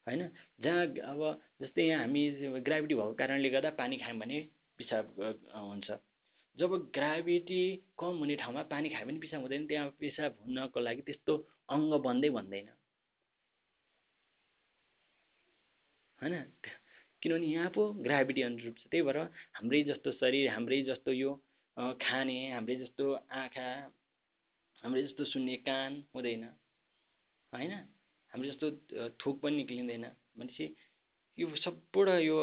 होइन? 0.07 0.29
जहाँ 0.61 0.87
अब 1.13 1.21
जस्तै 1.63 1.83
यहाँ 1.83 2.01
हामी 2.01 2.23
ग्राभिटी 2.69 2.95
भएको 2.95 3.15
कारणले 3.15 3.51
गर्दा 3.51 3.71
पानी 3.81 3.97
खायौँ 4.05 4.19
भने 4.19 4.39
पिसाब 4.79 5.05
हुन्छ। 5.55 5.91
जब 6.59 6.71
ग्राभिटी 6.95 7.63
कम 8.01 8.19
हुने 8.19 8.37
ठाउँमा 8.37 8.63
पानी 8.73 8.89
खायो 8.89 9.07
भने 9.07 9.19
पिसाब 9.21 9.41
हुँदैन 9.43 9.67
त्यहाँ 9.67 9.89
पिसाब 10.01 10.37
हुनको 10.43 10.81
लागि 10.81 11.03
त्यस्तो 11.09 11.33
अङ्ग 11.69 11.93
बन्दै 12.07 12.31
भन्दैन 12.37 12.69
होइन? 16.19 16.35
किनभने 17.23 17.47
यहाँ 17.47 17.71
पो 17.77 17.83
ग्राभिटी 18.07 18.43
अनुरूप 18.43 18.77
छ। 18.77 18.89
त्यही 18.89 19.03
भएर 19.05 19.19
हाम्रै 19.57 19.83
जस्तो 19.91 20.13
शरीर 20.21 20.49
हाम्रै 20.51 20.81
जस्तो 20.89 21.13
यो 21.13 21.31
खाने 22.01 22.39
हाम्रै 22.53 22.77
जस्तो 22.77 23.05
आँखा 23.13 23.69
हाम्रै 24.83 25.03
जस्तो 25.03 25.25
सुन्ने 25.25 25.57
कान 25.69 26.03
हुँदैन। 26.15 26.45
होइन? 27.53 27.73
हाम्रो 28.33 28.49
जस्तो 28.51 28.67
थुक 29.21 29.41
पनि 29.43 29.57
निक्लिँदैन। 29.57 30.05
भनेपछि 30.37 30.65
यो 31.39 31.47
सबबाट 31.57 32.09
यो 32.23 32.37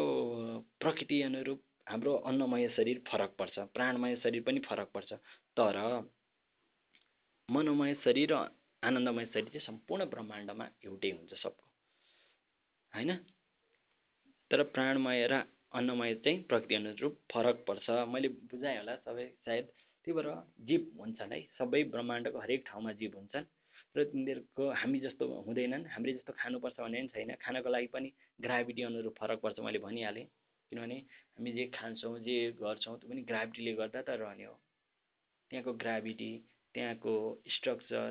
प्रकृति 0.79 1.21
अनुरूप 1.21 1.59
हाम्रो 1.87 2.13
अन्नमय 2.29 2.67
शरीर 2.75 3.01
फरक 3.07 3.35
पर्छ 3.39 3.59
प्राणमय 3.73 4.15
शरीर 4.23 4.43
पनि 4.43 4.59
फरक 4.59 4.89
पर्छ। 4.93 5.13
तर 5.57 5.77
मनोमय 7.49 7.93
शरीर 8.03 8.33
र 8.33 8.35
आनन्दमय 8.83 9.25
शरीर 9.25 9.49
चाहिँ 9.49 9.65
सम्पूर्ण 9.65 10.05
ब्रह्माण्डमा 10.05 10.65
एउटै 10.85 11.11
हुन्छ 11.11 11.33
सबको 11.41 11.65
होइन? 12.93 13.11
तर 14.51 14.63
प्राणमय 14.75 15.27
र 15.27 15.43
अन्नमय 15.73 16.13
चाहिँ 16.15 16.43
प्रकृति 16.43 16.75
अनुरूप 16.75 17.17
फरक 17.33 17.63
पर्छ। 17.67 17.89
मैले 18.13 18.27
बुझाएँ 18.51 18.77
होला 18.77 18.95
सबै 19.05 19.25
सायद 19.45 19.65
त्यही 20.07 20.13
भएर 20.13 20.29
जीव 20.67 20.81
हुन्छन् 20.99 21.33
है 21.33 21.41
सबै 21.57 21.83
ब्रह्माण्डको 21.93 22.39
हरेक 22.39 22.63
ठाउँमा 22.67 22.91
जीव 23.01 23.17
हुन्छन् 23.17 23.45
र 23.95 24.03
तिनीहरूको 24.11 24.63
हामी 24.73 24.99
जस्तो 24.99 25.25
हुँदैनन् 25.47 25.85
हामीले 25.87 26.13
जस्तो 26.13 26.33
खानुपर्छ 26.33 26.79
भन्ने 26.79 27.01
पनि 27.01 27.07
छैन। 27.15 27.35
खानको 27.41 27.69
लागि 27.69 27.87
पनि 27.87 28.09
ग्राभिटी 28.39 28.81
अनुरूप 28.83 29.15
फरक 29.19 29.39
पर्छ 29.41 29.59
मैले 29.59 29.79
भनिहालेँ। 29.79 30.25
किनभने 30.73 30.97
हामी 31.37 31.51
जे 31.53 31.65
खान्छौँ 31.77 32.17
जे 32.25 32.35
गर्छौँ 32.59 32.97
त्यो 32.99 33.09
पनि 33.09 33.21
ग्राभिटीले 33.31 33.73
गर्दा 33.79 34.01
त 34.01 34.19
रहने 34.19 34.43
हो। 34.43 34.55
त्यहाँको 35.51 35.73
ग्राभिटी 35.85 36.31
त्यहाँको 36.75 37.13
स्ट्रक्चर 37.55 38.09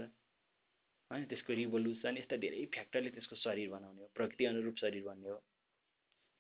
होइन 1.10 1.24
त्यसको 1.30 1.52
रिभोल्युसन 1.52 2.16
यस्ता 2.18 2.36
धेरै 2.44 2.64
फ्याक्टरले 2.74 3.10
त्यसको 3.10 3.36
शरीर 3.36 3.68
बनाउने 3.70 4.00
हो 4.02 4.10
प्रकृति 4.14 4.44
अनुरूप 4.46 4.76
शरीर 4.80 5.02
भन्ने 5.04 5.28
हो। 5.28 5.38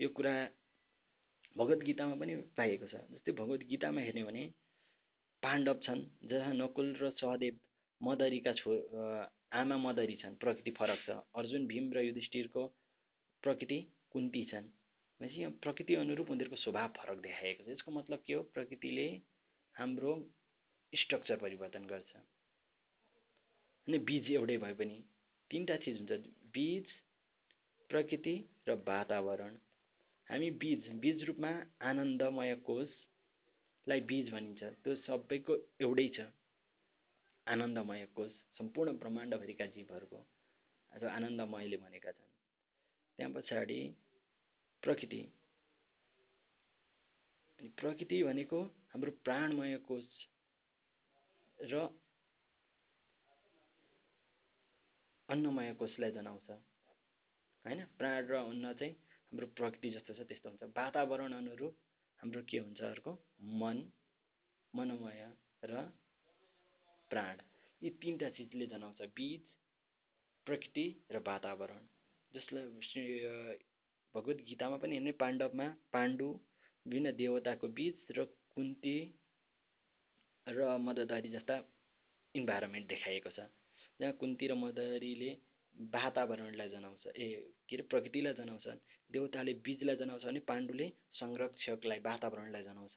यो 0.00 0.08
कुरा 0.16 0.34
भगवद् 1.56 1.82
गीतामा 1.84 2.14
पनि 2.16 2.34
पाइएको 2.56 2.86
छ। 2.86 2.94
जस्तै 3.12 3.32
भगवद् 3.40 3.64
गीतामा 3.68 4.00
हेर्ने 4.00 4.22
भने 4.24 4.44
पाण्डव 5.42 5.78
छन् 5.84 6.02
जहाँ 6.30 6.54
नकुल 6.54 6.88
र 7.02 7.10
सहदेव 7.20 7.58
मदरीका 8.00 8.52
छो 8.60 8.70
आमा 9.52 9.76
मदरी 9.76 10.16
छन् 10.22 10.38
प्रकृति 10.44 10.70
फरक 10.78 11.00
छ। 11.06 11.18
अर्जुन 11.36 11.66
भीम 11.66 11.92
र 11.92 12.06
युधिष्ठिरको 12.06 12.62
प्रकृति 13.42 13.78
कुन्ती 14.12 14.44
छन्। 14.52 14.70
भनेपछि 15.22 15.40
यहाँ 15.40 15.52
प्रकृति 15.62 15.94
अनुरूप 15.94 16.30
उनीहरूको 16.30 16.56
स्वभाव 16.56 16.88
फरक 16.98 17.18
देखाएको 17.22 17.64
छ। 17.64 17.68
यसको 17.68 17.90
मतलब 17.90 18.22
के 18.26 18.34
हो? 18.34 18.42
प्रकृतिले 18.54 19.06
हाम्रो 19.74 20.12
स्ट्रक्चर 20.92 21.36
परिवर्तन 21.36 21.86
गर्छ। 21.86 22.16
अनि 23.86 23.98
बिज 23.98 24.30
एउटै 24.30 24.56
भए 24.58 24.74
पनि 24.74 24.96
तिनवटा 25.50 25.76
चिज 25.76 25.98
हुन्छ। 25.98 26.26
बिज 26.50 26.86
प्रकृति 27.90 28.34
र 28.68 28.74
वातावरण। 28.82 29.54
हामी 30.28 30.50
बिज 30.58 30.88
बिज 30.98 31.24
रूपमा 31.24 31.52
आनन्दमय 31.86 32.54
कोषलाई 32.66 34.00
बिज 34.10 34.30
भनिन्छ। 34.30 34.62
त्यो 34.82 34.94
सबैको 35.06 35.54
एउटै 35.80 36.08
छ। 36.08 36.26
आनन्दमय 37.46 38.06
कोष 38.14 38.30
सम्पूर्ण 38.58 38.98
ब्रह्माण्डभरिका 38.98 39.66
जीवहरूको 39.78 40.26
आज 40.92 41.04
आनन्दमयले 41.16 41.76
भनेका 41.76 42.10
छन्। 42.12 42.32
त्यहाँ 43.18 43.32
पछाडि 43.32 43.82
प्रकृति। 44.82 45.20
अनि 47.58 47.68
प्रकृति 47.80 48.22
भनेको 48.22 48.62
हाम्रो 48.92 49.10
प्राणमय 49.24 49.76
कोष 49.88 50.08
र 51.58 51.88
अन्नमय 55.28 55.72
कोषलाई 55.74 56.10
जनाउँछ। 56.10 56.50
होइन? 57.64 57.84
प्राण 57.98 58.26
र 58.26 58.34
अन्न 58.34 58.72
चाहिँ 58.74 58.92
हाम्रो 59.32 59.46
प्रकृति 59.56 59.90
जस्तो 59.90 60.14
छ 60.14 60.26
त्यस्तो 60.28 60.48
हुन्छ। 60.48 60.62
वातावरण 60.76 61.32
अनुरूप 61.32 61.76
हाम्रो 62.20 62.42
के 62.42 62.58
हुन्छ 62.58 62.80
अर्को? 62.82 63.12
मन 63.62 63.76
मनोमय 64.74 65.22
र 65.64 65.82
प्राण। 67.10 67.40
यी 67.82 67.90
तिनवटा 67.90 68.28
चिजले 68.36 68.66
जनाउँछ। 68.66 69.00
बिज 69.16 69.40
प्रकृति 70.46 70.86
र 71.12 71.18
वातावरण। 71.26 71.82
जसलाई 72.34 72.64
भगवद् 74.14 74.40
गीतामा 74.48 74.76
पनि 74.76 74.94
हेर्ने 74.94 75.12
पाण्डवमा 75.20 75.66
पाण्डु 75.92 76.28
विभिन्न 76.86 77.12
देवताको 77.16 77.68
बिच 77.78 77.98
र 78.18 78.24
कुन्ती 78.54 78.96
र 80.46 80.76
मददारी 80.78 81.28
जस्ता 81.30 81.56
इन्भाइरोमेन्ट 82.34 82.86
देखाइएको 82.88 83.30
छ। 83.30 83.46
जहाँ 84.00 84.12
कुन्ती 84.20 84.46
र 84.48 84.54
मदरीले 84.56 85.30
वातावरणलाई 85.94 86.68
जनाउँछ 86.68 87.06
ए 87.08 87.26
के 87.68 87.76
अरे 87.76 87.84
प्रकृतिलाई 87.88 88.34
जनाउँछन् 88.34 88.78
देवताले 89.10 89.52
बिजलाई 89.64 89.96
जनाउँछ 89.96 90.24
भने 90.24 90.40
पाण्डुले 90.50 90.86
संरक्षकलाई 91.20 91.98
वातावरणलाई 92.04 92.62
जनाउँछ। 92.62 92.94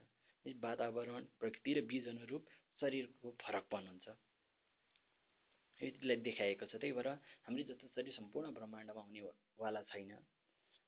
वातावरण 0.64 1.24
प्रकृति 1.40 1.74
र 1.74 1.82
बिज 1.92 2.08
अनुरूप 2.08 2.44
शरीरको 2.82 3.32
फरकपन 3.42 3.88
हुन्छ 3.88 4.08
यतिलाई 5.80 6.18
देखाएको 6.28 6.66
छ। 6.66 6.76
त्यही 6.76 6.94
भएर 6.94 7.08
हाम्रो 7.46 7.64
जस्तो 7.70 7.88
शरीर 7.96 8.14
सम्पूर्ण 8.20 8.52
ब्रह्माण्डमा 8.58 9.02
हुनेवाला 9.02 9.82
छैन। 9.92 10.12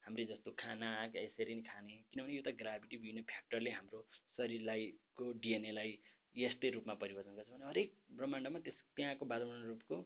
हामीले 0.08 0.26
जस्तो 0.26 0.52
खाना 0.56 0.90
यसरी 1.16 1.54
नै 1.56 1.64
खाने। 1.68 1.96
किनभने 2.12 2.34
यो 2.34 2.42
त 2.42 2.56
ग्राभिटी 2.56 2.96
विभिन्न 2.98 3.22
फ्याक्टरले 3.28 3.72
हाम्रो 3.78 4.00
शरीरलाई 4.40 4.84
को 5.20 5.26
डिएनएलाई 5.44 5.92
यस्तै 6.36 6.70
रूपमा 6.76 6.94
परिवर्तन 7.04 7.36
गर्छ 7.36 7.50
भने 7.52 7.66
हरेक 7.68 7.90
ब्रह्माण्डमा 8.18 8.60
त्यस 8.66 8.78
त्यहाँको 8.96 9.26
वातावरण 9.28 9.64
रूपको 9.68 9.98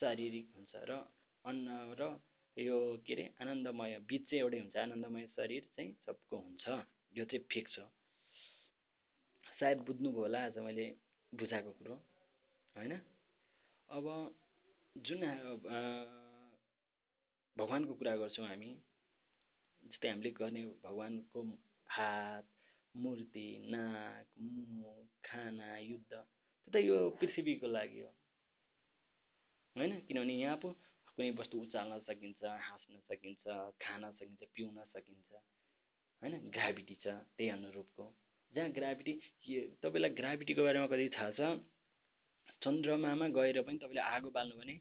शारीरिक 0.00 0.46
हुन्छ 0.56 0.74
र 0.90 0.92
अन्न 1.44 1.66
र 2.00 2.02
यो 2.56 2.76
के 3.06 3.12
अरे 3.14 3.24
आनन्दमय 3.40 3.92
बिच 4.10 4.22
चाहिँ 4.30 4.42
एउटै 4.42 4.58
हुन्छ। 4.58 4.76
आनन्दमय 4.84 5.26
शरीर 5.36 5.62
चाहिँ 5.76 5.90
सबको 6.06 6.36
हुन्छ। 6.36 6.64
यो 7.14 7.24
चाहिँ 7.24 7.44
फिक्स 7.52 7.78
हो। 7.78 7.86
सायद 9.60 9.78
बुझ्नुभयो 9.86 10.20
होला 10.20 10.38
आज 10.44 10.58
मैले 10.66 10.86
बुझाएको 11.32 11.72
कुरो 11.78 11.94
होइन? 12.76 12.92
अब 13.88 14.04
जुन 14.96 15.20
भगवान्को 17.56 17.94
कुरा 17.94 18.14
गर्छौँ 18.16 18.46
हामी 18.46 18.70
जस्तै 19.84 20.08
हामीले 20.08 20.30
गर्ने 20.30 20.62
भगवान्को 20.84 21.40
हात 21.88 22.46
मूर्ति 22.94 23.46
नाक 23.70 24.26
मुख 24.40 25.06
खाना 25.24 25.76
युद्ध 25.78 26.12
त्यो 26.12 26.70
त 26.72 26.84
यो 26.84 26.98
पृथ्वीको 27.20 27.66
लागि 27.68 28.00
हो। 28.00 28.10
होइन? 29.76 29.92
किनभने 30.00 30.34
यहाँ 30.34 30.56
पो 30.56 30.68
कुनै 31.08 31.30
वस्तु 31.40 31.60
उचाल्न 31.60 31.98
सकिन्छ 32.08 32.42
हाँस्न 32.44 33.00
सकिन्छ 33.08 33.44
खान 33.82 34.10
सकिन्छ 34.12 34.42
पिउन 34.54 34.76
सकिन्छ। 34.94 35.30
होइन? 36.22 36.34
ग्राभिटी 36.50 36.94
छ 36.94 37.06
त्यही 37.36 37.50
अनुरूपको। 37.50 38.04
जहाँ 38.52 38.70
ग्राभिटी 38.70 39.12
तपाईँलाई 39.82 40.10
ग्राभिटीको 40.20 40.62
बारेमा 40.64 40.86
कति 40.86 41.08
थाहा 41.16 41.30
छ? 41.30 41.40
चन्द्रमामा 42.62 43.28
गएर 43.28 43.62
पनि 43.62 43.78
तपाईँले 43.78 44.02
आगो 44.02 44.30
बाल्नु 44.30 44.54
भने 44.60 44.80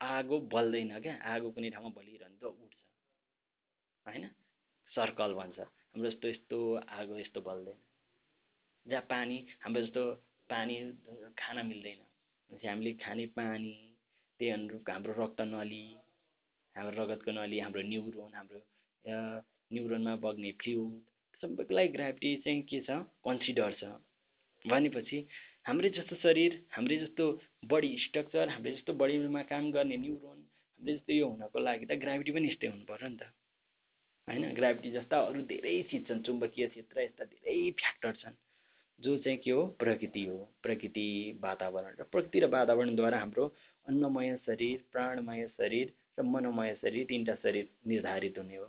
आगो 0.00 0.40
बल्दैन 0.54 1.00
क्या? 1.00 1.14
आगो 1.32 1.50
कुनै 1.50 1.70
ठाउँमा 1.70 1.90
बलिरहन्छ 1.96 2.42
उठ्छ। 2.44 2.83
होइन? 4.06 4.24
सर्कल 4.92 5.32
भन्छ। 5.34 5.58
हाम्रो 5.58 6.10
जस्तो 6.10 6.28
यस्तो 6.28 6.58
आगो 6.98 7.18
यस्तो 7.18 7.40
बल्दैन। 7.40 7.78
जहाँ 8.86 9.02
पानी 9.10 9.36
हाम्रो 9.62 9.82
जस्तो 9.82 10.02
पानी 10.50 10.74
खान 11.38 11.66
मिल्दैन। 11.66 12.00
हामीले 12.50 12.92
खाने 13.02 13.26
पानी 13.36 13.74
त्यही 14.40 14.50
अनुरूप 14.52 14.90
हाम्रो 14.90 15.12
रक्त 15.18 15.40
नली 15.40 15.84
हाम्रो 16.76 16.94
रगतको 17.02 17.30
नली 17.32 17.58
हाम्रो 17.60 17.82
न्युरोन 17.82 18.34
हाम्रो 18.34 18.60
न्युरोनमा 19.72 20.14
बग्ने 20.24 20.50
फ्लुइड 20.60 21.38
सबैको 21.42 21.74
लागि 21.74 21.88
ग्राभिटी 21.96 22.30
चाहिँ 22.44 22.62
के 22.70 22.80
छ? 22.80 22.90
कन्सिडर 23.24 23.72
छ। 23.80 23.84
भनेपछि 24.64 25.18
हाम्रै 25.66 25.90
जस्तो 25.96 26.16
शरीर 26.16 26.52
हाम्रै 26.72 26.96
जस्तो 26.98 27.24
बडी 27.72 27.90
स्ट्रक्चर 28.04 28.48
हाम्रै 28.48 28.72
जस्तो 28.72 28.92
बडीमा 29.00 29.42
काम 29.48 29.70
गर्ने 29.72 29.96
न्युरोन 29.96 30.38
हाम्रै 30.38 30.94
जस्तो 30.94 31.12
यो 31.12 31.28
हुनको 31.28 31.58
लागि 31.58 31.86
त 31.86 31.98
ग्राभिटी 32.04 32.32
पनि 32.32 32.48
यस्तै 32.48 32.68
हुनु 32.68 32.84
पऱ्यो 32.84 33.08
नि 33.08 33.16
त। 33.16 33.22
होइन? 34.28 34.52
ग्राभिटी 34.54 34.90
जस्ता 34.90 35.20
अरू 35.20 35.42
धेरै 35.42 35.82
चिज 35.90 36.06
छन् 36.08 36.22
चुम्बकीय 36.22 36.66
क्षेत्र 36.66 37.00
यस्ता 37.00 37.24
धेरै 37.24 37.70
फ्याक्टर 37.70 38.12
छन् 38.12 38.36
जो 38.98 39.16
चाहिँ 39.18 39.38
के 39.38 39.50
हो? 39.50 39.66
प्रकृति 39.78 40.24
हो। 40.24 40.36
प्रकृति 40.62 41.06
वातावरण 41.42 41.94
र 42.00 42.04
प्रकृति 42.12 42.40
र 42.40 42.46
वातावरणद्वारा 42.50 43.18
हाम्रो 43.18 43.44
अन्नमय 43.86 44.36
शरीर 44.46 44.84
प्राणमय 44.92 45.46
शरीर 45.48 45.92
र 46.18 46.22
मनोमय 46.24 46.74
शरीर 46.82 47.06
तिनवटा 47.06 47.34
शरीर 47.34 47.68
निर्धारित 47.86 48.38
हुने 48.38 48.56
हो। 48.56 48.68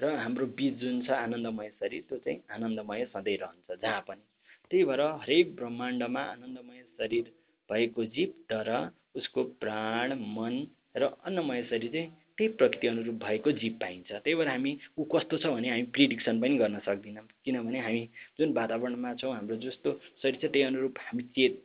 र 0.00 0.14
हाम्रो 0.16 0.46
बिच 0.56 0.74
जुन 0.74 1.02
छ 1.02 1.10
आनन्दमय 1.10 1.68
शरीर 1.80 2.02
त्यो 2.08 2.18
चाहिँ 2.18 2.40
आनन्दमय 2.50 3.04
सधैँ 3.06 3.36
रहन्छ 3.36 3.80
जहाँ 3.82 4.00
पनि। 4.00 4.24
त्यही 4.70 4.84
भएर 4.84 5.00
हरेक 5.00 5.54
ब्रह्माण्डमा 5.56 6.20
आनन्दमय 6.20 6.82
शरीर 6.98 7.32
भएको 7.70 8.04
जीव 8.14 8.32
तर 8.50 8.70
उसको 9.16 9.44
प्राण 9.60 10.14
मन 10.36 10.54
र 10.96 11.04
अन्नमय 11.24 11.62
शरीर 11.70 11.92
चाहिँ 11.92 12.25
त्यही 12.38 12.48
प्रकृति 12.60 12.86
अनुरूप 12.86 13.16
भएको 13.24 13.52
जीव 13.52 13.72
पाइन्छ। 13.80 14.12
त्यही 14.12 14.34
भएर 14.34 14.48
हामी 14.48 14.72
ऊ 14.98 15.04
कस्तो 15.14 15.36
छ 15.38 15.46
भने 15.46 15.68
हामी 15.70 15.82
प्रिडिक्सन 15.94 16.40
पनि 16.40 16.56
गर्न 16.58 16.78
सक्दैनौँ। 16.86 17.26
किनभने 17.44 17.80
हामी 17.80 18.02
जुन 18.38 18.52
वातावरणमा 18.52 19.14
छौँ 19.20 19.32
हाम्रो 19.34 19.56
जस्तो 19.64 19.92
शरीर 20.22 20.40
छ 20.42 20.52
त्यही 20.52 20.62
अनुरूप 20.62 20.98
हामी 21.06 21.22
चेत 21.32 21.62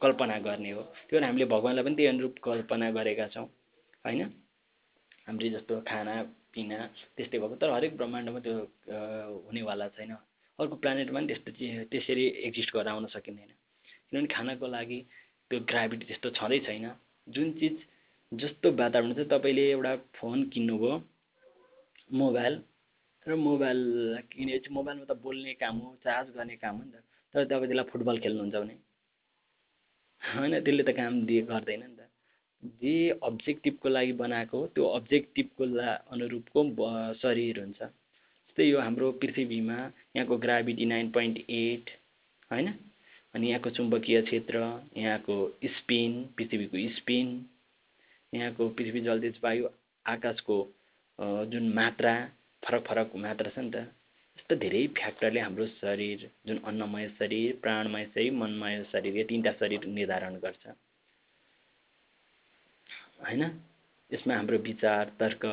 कल्पना 0.00 0.38
गर्ने 0.46 0.70
हो। 0.70 0.82
त्यही 0.82 1.12
भएर 1.12 1.24
हामीले 1.24 1.46
भगवान्लाई 1.52 1.84
पनि 1.84 1.94
त्यही 1.96 2.08
अनुरूप 2.08 2.34
कल्पना 2.44 2.90
गरेका 2.96 3.26
छौँ 3.34 3.46
होइन? 4.04 4.22
हाम्रो 5.26 5.48
जस्तो 5.56 5.80
खाना 5.84 6.14
पिना 6.54 6.78
त्यस्तै 7.16 7.38
भएको। 7.38 7.56
तर 7.60 7.70
हरेक 7.70 7.96
ब्रह्माण्डमा 7.96 8.40
त्यो 8.40 8.56
हुनेवाला 9.46 9.88
छैन। 9.96 10.12
अर्को 10.58 10.76
प्लानेटमा 10.80 11.20
पनि 11.20 11.26
त्यस्तो 11.28 11.50
त्यसरी 11.92 12.24
एक्जिस्ट 12.48 12.70
गरेर 12.72 12.88
आउन 12.88 13.06
सकिँदैन। 13.12 13.50
किनभने 14.08 14.28
खानाको 14.32 14.66
लागि 14.66 14.98
त्यो 15.50 15.58
ग्राभिटी 15.60 16.04
त्यस्तो 16.08 16.28
छँदै 16.38 16.58
छैन। 16.64 16.86
जुन 17.26 17.52
चिज 17.60 17.76
जस्तो 18.32 18.70
वातावरण 18.72 19.12
छ 19.14 19.26
तपाईँले 19.30 19.64
एउटा 19.70 19.96
फोन 20.14 20.42
किन्नुभयो 20.48 20.94
मोबाइल 22.12 22.54
र 23.26 23.34
मोबाइल 23.36 23.78
किनेपछि 24.32 24.70
मोबाइलमा 24.70 25.04
त 25.04 25.16
बोल्ने 25.22 25.54
काम 25.54 25.78
हो 25.78 25.94
चार्ज 26.04 26.34
गर्ने 26.36 26.56
काम 26.56 26.76
हो 26.76 26.82
नि 26.84 26.90
त। 26.90 27.02
तर 27.34 27.44
तपाईँ 27.44 27.68
त्यसलाई 27.68 27.90
फुटबल 27.92 28.18
खेल्नुहुन्छ 28.18 28.54
भने? 28.54 28.76
होइन 30.22 30.52
त्यसले 30.60 30.82
त 30.82 30.96
काम 30.96 31.24
दिए 31.26 31.42
गर्दैन 31.42 31.82
नि 31.82 31.96
त। 31.96 32.10
जे 32.82 32.94
अब्जेक्टिभको 33.22 33.88
लागि 33.88 34.12
बनाएको 34.12 34.66
त्यो 34.74 34.84
अब्जेक्टिभको 34.98 35.64
ला 35.64 35.94
अनुरूपको 36.10 36.60
शरीर 37.22 37.60
हुन्छ। 37.60 37.80
जस्तै 37.82 38.64
यो 38.64 38.78
हाम्रो 38.80 39.12
पृथ्वीमा 39.22 39.78
यहाँको 40.16 40.36
ग्राभिटी 40.38 40.84
नाइन 40.86 41.10
पोइन्ट 41.10 41.38
एट 41.50 41.90
होइन? 42.50 42.68
अनि 43.34 43.48
यहाँको 43.50 43.70
चुम्बकीय 43.70 44.22
क्षेत्र 44.22 44.56
यहाँको 44.96 45.36
स्पिन 45.74 46.22
पृथ्वीको 46.36 46.88
स्पिन 46.96 47.28
यहाँको 48.32 48.68
पृथ्वी 48.70 49.00
जलदेश 49.00 49.40
वायु 49.44 49.68
आकाशको 50.06 50.56
जुन 51.52 51.72
मात्रा 51.74 52.14
फरक 52.62 52.82
फरक 52.86 53.16
मात्रा 53.16 53.50
छ 53.50 53.58
नि 53.58 53.70
त 53.70 53.76
यस्तो 54.38 54.54
धेरै 54.62 54.86
फ्याक्टरले 54.96 55.40
हाम्रो 55.40 55.66
शरीर 55.74 56.28
जुन 56.46 56.58
अन्नमय 56.64 57.08
शरीर 57.18 57.56
प्राणमय 57.62 58.04
शरीर 58.14 58.32
मनमय 58.32 58.82
शरीर 58.92 59.16
यो 59.16 59.24
तिनवटा 59.24 59.52
शरीर 59.60 59.86
निर्धारण 59.92 60.34
गर्छ। 60.44 60.66
होइन? 63.22 63.42
यसमा 64.10 64.34
हाम्रो 64.36 64.58
विचार 64.62 65.12
तर्क 65.20 65.44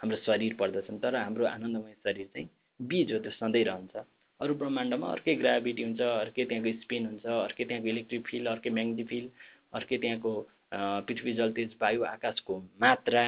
हाम्रो 0.00 0.16
शरीर 0.26 0.54
पर्दछन् 0.60 1.02
तर 1.02 1.16
हाम्रो 1.16 1.44
आनन्दमय 1.46 1.94
शरीर 2.04 2.26
चाहिँ 2.34 2.48
बिज 2.80 3.12
हो 3.12 3.18
त्यो 3.18 3.32
सधैँ 3.32 3.64
रहन्छ। 3.64 3.96
अरू 4.40 4.54
ब्रह्माण्डमा 4.54 5.06
अर्कै 5.06 5.34
ग्राभिटी 5.34 5.82
हुन्छ 5.82 6.00
अर्कै 6.00 6.44
त्यहाँको 6.44 6.72
स्पिन 6.80 7.06
हुन्छ 7.06 7.26
अर्कै 7.26 7.64
त्यहाँको 7.64 7.88
इलेक्ट्रिक 7.88 8.22
फिल्ड 8.26 8.48
अर्कै 8.48 8.70
म्याग्नेटिक 8.70 9.08
फिल्ड 9.08 9.30
अर्कै 9.72 9.96
त्यहाँको 9.98 10.32
पृथ्वी 10.72 11.32
जल 11.34 11.52
तेज 11.52 11.70
वायु 11.82 12.02
आकाशको 12.14 12.58
मात्रा 12.80 13.24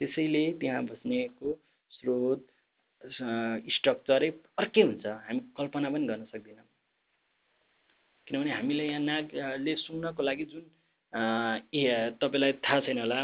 त्यसैले 0.00 0.44
त्यहाँ 0.60 0.84
बस्नेको 0.84 1.52
स्रोत 1.92 2.40
स्ट्रक्चरै 3.74 4.30
अर्कै 4.58 4.82
हुन्छ। 4.82 5.06
हामी 5.06 5.40
कल्पना 5.58 5.88
पनि 5.90 6.06
गर्न 6.06 6.24
सक्दैनौँ। 6.32 6.66
किनभने 8.26 8.50
हामीले 8.52 8.84
यहाँ 8.86 9.00
नागले 9.00 9.74
सुँग्नको 9.84 10.22
लागि 10.22 10.44
जुन 10.52 10.64
ए 11.72 11.82
तपाईँलाई 12.20 12.52
थाहा 12.64 12.80
छैन 12.86 12.98
होला 13.00 13.18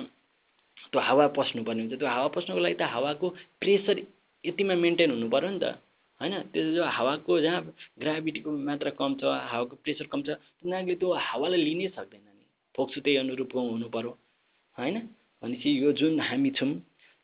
त्यो 0.91 1.01
हावा 1.01 1.27
पस्नुपर्ने 1.37 1.81
हुन्छ। 1.83 1.95
त्यो 2.01 2.09
हावा 2.09 2.29
पस्नुको 2.37 2.61
लागि 2.65 2.77
त 2.81 2.83
हावाको 2.95 3.29
प्रेसर 3.61 3.97
यतिमा 4.45 4.75
मेन्टेन 4.85 5.11
हुनु 5.11 5.29
पऱ्यो 5.29 5.51
नि 5.51 5.59
त 5.61 5.77
होइन? 6.21 6.35
त्यो 6.53 6.63
जो 6.75 6.83
हावाको 6.97 7.33
जहाँ 7.45 7.61
ग्राभिटीको 8.01 8.51
मात्रा 8.51 8.91
कम 8.97 9.15
छ 9.21 9.23
हावाको 9.53 9.75
प्रेसर 9.85 10.07
कम 10.13 10.21
छ 10.27 10.41
नागले 10.65 10.95
त्यो 10.97 11.13
हावालाई 11.13 11.61
लिनै 11.61 11.89
सक्दैन। 11.99 12.34
फोक्सो 12.75 13.01
त्यही 13.01 13.17
अनुरूपको 13.17 13.61
हुनु 13.61 13.89
पऱ्यो 13.89 14.11
होइन? 14.77 14.97
भनेपछि 15.43 15.71
यो 15.85 15.93
जुन 15.93 16.21
हामी 16.21 16.51
छौँ 16.51 16.73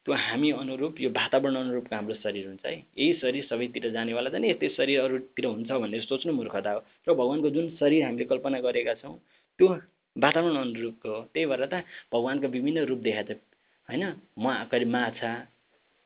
त्यो 0.06 0.14
हामी 0.16 0.50
अनुरूप 0.52 1.00
यो 1.00 1.10
वातावरण 1.10 1.56
अनुरूपको 1.56 1.94
हाम्रो 1.96 2.14
शरीर 2.24 2.46
हुन्छ 2.46 2.64
है? 2.66 2.74
यही 2.98 3.12
शरीर 3.20 3.44
सबैतिर 3.44 3.90
जानेवाला 3.92 4.30
छ 4.30 4.34
नि 4.34 4.50
यस्तै 4.50 4.68
शरीर 4.76 5.00
अरूतिर 5.00 5.46
हुन्छ 5.46 5.70
भनेर 5.70 6.02
सोच्नु 6.02 6.32
मूर्खता 6.32 6.70
हो। 6.70 6.80
र 7.08 7.12
भगवान्को 7.12 7.50
जुन 7.50 7.70
शरीर 7.76 8.04
हामीले 8.04 8.24
कल्पना 8.24 8.58
गरेका 8.60 8.94
छौँ 8.94 9.16
त्यो 9.60 9.68
वातावरण 10.16 10.56
अनुरूपको 10.56 11.08
हो। 11.08 11.20
त्यही 11.34 11.46
भएर 11.46 11.64
त 11.66 11.84
भगवान्को 12.12 12.48
विभिन्न 12.48 12.84
रूप 12.88 12.98
देखाएको 12.98 13.34
छ। 13.34 13.40
होइन? 13.88 14.02
महाकरि 14.38 14.84
माछा 14.84 15.32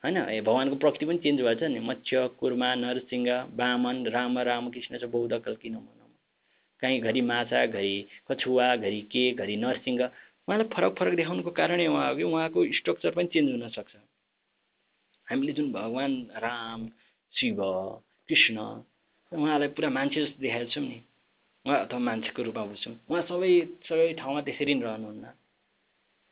होइन? 0.04 0.16
ए 0.28 0.40
भगवान्को 0.40 0.76
प्रकृति 0.76 1.06
पनि 1.06 1.18
चेन्ज 1.18 1.40
भएछ 1.42 1.62
नि। 1.62 1.80
मत्स्य 1.80 2.28
कुर्मा 2.40 2.74
नरसिंह 2.74 3.28
बामन 3.54 4.06
राम 4.06 4.38
राम 4.38 4.70
कृष्ण 4.70 4.98
छ 4.98 5.04
बौद्ध 5.06 5.38
कल्की 5.38 5.68
नम। 5.70 6.03
काहीँ 6.84 7.00
घरि 7.02 7.20
माछा 7.24 7.64
घरि 7.68 7.94
कछुवा 8.28 8.74
घरि 8.78 9.00
के 9.08 9.30
घरि 9.34 9.56
नरसिंह 9.58 10.02
उहाँलाई 10.02 10.68
फरक 10.70 10.98
फरक 10.98 11.14
देखाउनुको 11.16 11.50
कारणै 11.52 11.86
उहाँ 11.88 12.08
हो 12.08 12.16
कि 12.16 12.22
उहाँको 12.24 12.64
स्ट्रक्चर 12.74 13.10
पनि 13.12 13.28
चेन्ज 13.32 13.50
हुनसक्छ 13.52 13.96
हामीले 15.26 15.52
जुन 15.52 15.72
भगवान् 15.72 16.16
राम 16.38 16.88
शिव 17.34 17.62
कृष्ण 18.28 18.58
उहाँलाई 19.32 19.68
पुरा 19.70 19.90
मान्छे 19.90 20.20
जस्तो 20.20 20.42
देखाएको 20.42 20.70
छौँ 20.70 20.84
नि 20.84 21.00
उहाँ 21.64 21.78
अथवा 21.80 21.98
मान्छेको 22.00 22.42
रूपमा 22.42 22.64
बुझ्छौँ 22.66 22.94
उहाँ 23.08 23.22
सबै 23.24 23.52
सबै 23.84 24.12
ठाउँमा 24.14 24.40
त्यसरी 24.42 24.74
नै 24.74 24.82
रहनुहुन्न 24.82 25.32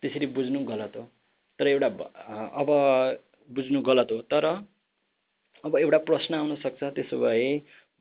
त्यसरी 0.03 0.27
बुझ्नु 0.33 0.65
गलत 0.67 0.97
हो 0.97 1.09
तर 1.59 1.67
एउटा 1.69 1.89
अब 2.55 2.69
बुझ्नु 3.51 3.81
गलत 3.83 4.13
हो 4.13 4.21
तर 4.29 4.45
अब 5.65 5.77
एउटा 5.79 5.99
प्रश्न 6.05 6.35
आउन 6.35 6.55
सक्छ 6.59 6.83
त्यसो 6.85 7.21
भए 7.21 7.49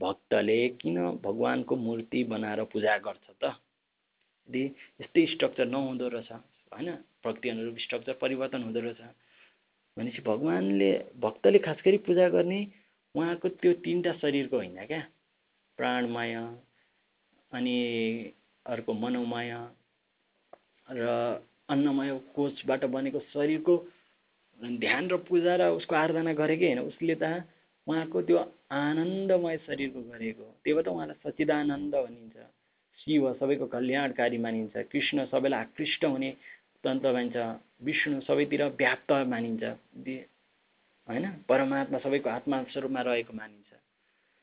भक्तले 0.01 0.57
किन 0.81 0.97
भगवान्को 1.23 1.75
मूर्ति 1.77 2.23
बनाएर 2.23 2.63
पूजा 2.73 2.97
गर्छ 2.97 3.27
त? 3.43 3.55
यदि 4.49 4.63
यस्तै 5.01 5.25
स्ट्रक्चर 5.33 5.65
नहुँदो 5.67 6.07
रहेछ 6.07 6.31
होइन? 6.31 6.89
अनुरूप 7.23 7.77
स्ट्रक्चर 7.77 8.13
परिवर्तन 8.21 8.63
हुँदो 8.63 8.79
रहेछ 8.79 9.01
भनेपछि 9.97 10.21
भगवान्ले 10.21 10.91
भक्तले 11.19 11.59
खास 11.59 11.81
गरी 11.85 11.97
पूजा 12.07 12.27
गर्ने 12.29 12.59
उहाँको 13.15 13.49
त्यो 13.61 13.73
तिनवटा 13.83 14.13
शरीरको 14.21 14.57
होइन 14.57 14.85
क्या? 14.85 15.01
प्राणमय 15.79 16.33
अनि 17.51 17.77
अर्को 18.65 18.93
मनोमय 18.93 19.51
र 20.87 21.07
अन्नमय 21.69 22.11
कोषबाट 22.35 22.85
बनेको 22.85 23.19
शरीरको 23.33 23.75
ध्यान 24.59 25.09
र 25.09 25.17
पूजा 25.27 25.55
र 25.55 25.69
उसको 25.77 25.95
आराधना 25.95 26.33
गरेकै 26.33 26.67
होइन 26.67 26.79
उसले 26.87 27.15
त 27.15 27.43
उहाँको 27.87 28.21
त्यो 28.21 28.37
आनन्दमय 28.71 29.57
शरीरको 29.57 30.01
गरेको 30.01 30.43
त्यही 30.63 30.73
भएर 30.73 30.85
त 30.85 30.87
उहाँलाई 30.87 31.17
सच्चिदानन्द 31.23 31.95
भनिन्छ। 31.95 32.37
शिव 33.01 33.33
सबैको 33.39 33.65
कल्याणकारी 33.65 34.37
मानिन्छ। 34.37 34.75
कृष्ण 34.91 35.25
सबैलाई 35.25 35.59
आकृष्ट 35.59 36.05
हुने 36.05 36.29
तन्त्र 36.83 37.13
मानिन्छ। 37.13 37.37
विष्णु 37.81 38.21
सबैतिर 38.21 38.63
व्याप्त 38.77 39.11
मानिन्छ। 39.11 39.63
होइन? 41.07 41.25
परमात्मा 41.49 41.97
सबैको 41.99 42.29
आत्मा 42.29 42.63
स्वरूपमा 42.63 43.01
रहेको 43.01 43.33
मानिन्छ। 43.33 43.71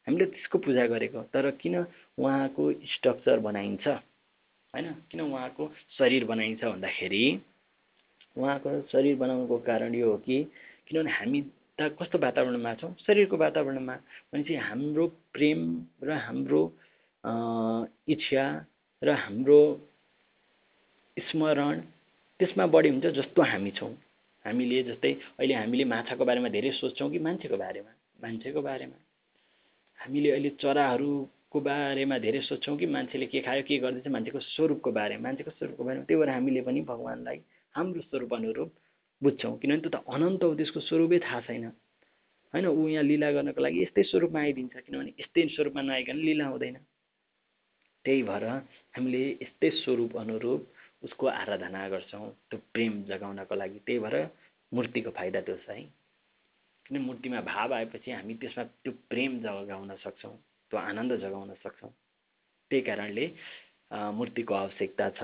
हामीले 0.07 0.27
त्यसको 0.27 0.59
पूजा 0.59 0.87
गरेको 0.87 1.23
तर 1.33 1.51
किन 1.63 1.77
उहाँको 2.19 2.63
स्ट्रक्चर 2.73 3.39
बनाइन्छ? 3.39 3.87
होइन? 4.75 4.87
किन 5.11 5.21
उहाँको 5.21 5.65
शरीर 5.99 6.25
बनाइन्छ 6.25 6.65
भन्दाखेरि 6.65 7.25
उहाँको 8.37 8.69
शरीर 8.93 9.17
बनाउनुको 9.17 9.59
कारण 9.59 9.95
यो 9.95 10.11
हो 10.11 10.17
कि 10.19 10.45
किनभने 10.87 11.11
हामी 11.11 11.41
त 11.79 11.95
कस्तो 11.99 12.19
वातावरणमा 12.19 12.75
छौँ? 12.81 12.91
शरीरको 13.07 13.37
वातावरणमा 13.37 13.95
भनेपछि 14.35 14.55
हाम्रो 14.69 15.07
प्रेम 15.35 15.61
र 16.03 16.11
हाम्रो 16.27 16.63
इच्छा 18.15 18.45
र 19.03 19.09
हाम्रो 19.25 19.61
स्मरण 21.17 21.81
त्यसमा 22.41 22.67
बढी 22.75 22.89
हुन्छ 22.89 23.07
जस्तो 23.19 23.43
हामी 23.43 23.71
छौँ। 23.79 23.93
हामीले 24.45 24.83
जस्तै 24.91 25.13
अहिले 25.39 25.55
हामीले 25.55 25.85
माछाको 25.95 26.25
बारेमा 26.25 26.49
धेरै 26.51 26.71
सोच्छौँ 26.83 27.11
कि 27.11 27.19
मान्छेको 27.19 27.57
बारेमा? 27.57 27.91
मान्छेको 28.23 28.61
बारेमा। 28.63 28.97
हामीले 29.99 30.31
अहिले 30.31 30.51
चराहरूको 30.63 31.59
बारेमा 31.61 32.19
धेरै 32.19 32.41
सोच्छौँ 32.51 32.77
कि 32.79 32.87
मान्छेले 32.87 33.27
के 33.27 33.41
खायो 33.47 33.63
के 33.69 33.79
गर्दैछ 33.79 34.07
मान्छेको 34.15 34.41
स्वरूपको 34.55 34.91
बारेमा 34.99 35.23
मान्छेको 35.23 35.51
स्वरूपको 35.59 35.85
बारेमा। 35.85 36.05
त्यही 36.07 36.21
भएर 36.21 36.31
हामीले 36.31 36.61
पनि 36.67 36.81
भगवान्लाई 36.91 37.39
हाम्रो 37.75 38.01
स्वरूप 38.11 38.35
अनुरूप 38.35 38.71
बुझ्छौँ। 39.23 39.57
किनभने 39.59 39.81
त्यो 39.83 39.91
त 39.91 40.05
अनन्त 40.15 40.43
हो 40.45 40.55
त्यसको 40.55 40.81
स्वरूपै 40.89 41.19
थाहा 41.27 41.41
छैन। 41.47 41.65
होइन 42.55 42.67
ऊ 42.67 42.89
यहाँ 42.89 43.05
लिला 43.05 43.31
गर्नको 43.37 43.61
लागि 43.61 43.83
यस्तै 43.83 44.03
स्वरूपमा 44.11 44.41
आइदिन्छ 44.41 44.75
किनभने 44.87 45.11
यस्तै 45.21 45.41
स्वरूपमा 45.55 45.83
नआइकन 45.83 46.17
लिला 46.29 46.47
हुँदैन। 46.49 46.77
त्यही 48.05 48.23
भएर 48.23 48.45
हामीले 48.97 49.23
यस्तै 49.43 49.71
स्वरूप 49.83 50.17
अनुरूप 50.17 50.61
उसको 51.05 51.25
आराधना 51.27 51.89
गर्छौँ 51.89 52.29
त्यो 52.49 52.59
प्रेम 52.73 52.93
जगाउनको 53.11 53.55
लागि। 53.55 53.79
त्यही 53.87 53.99
भएर 54.01 54.17
मूर्तिको 54.73 55.11
फाइदा 55.19 55.41
त्यो 55.47 55.57
छ 55.67 55.69
है 55.71 55.83
किन 56.87 56.97
मूर्तिमा 57.05 57.41
भाव 57.45 57.75
आएपछि 57.75 58.11
हामी 58.11 58.35
त्यसमा 58.41 58.65
त्यो 58.83 58.93
प्रेम 59.11 59.39
जगाउन 59.45 59.91
सक्छौँ 60.05 60.37
त्यो 60.71 60.79
आनन्द 60.79 61.13
जगाउन 61.21 61.55
सक्छौँ। 61.65 61.91
त्यही 62.71 62.83
कारणले 62.89 63.27
मूर्तिको 64.19 64.55
आवश्यकता 64.55 65.07
छ। 65.19 65.21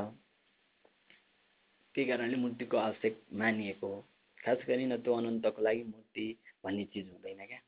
त्यही 1.94 2.08
कारणले 2.08 2.36
मूर्तिको 2.36 2.76
आवश्यक 2.76 3.20
मानिएको 3.40 3.86
हो। 3.86 4.00
खास 4.44 4.58
न 4.68 4.96
त्यो 5.04 5.14
अनन्तको 5.14 5.62
लागि 5.62 5.82
मूर्ति 5.82 6.26
भन्ने 6.64 6.84
चिज 6.92 7.06
हुँदैन 7.12 7.44
क्या। 7.46 7.60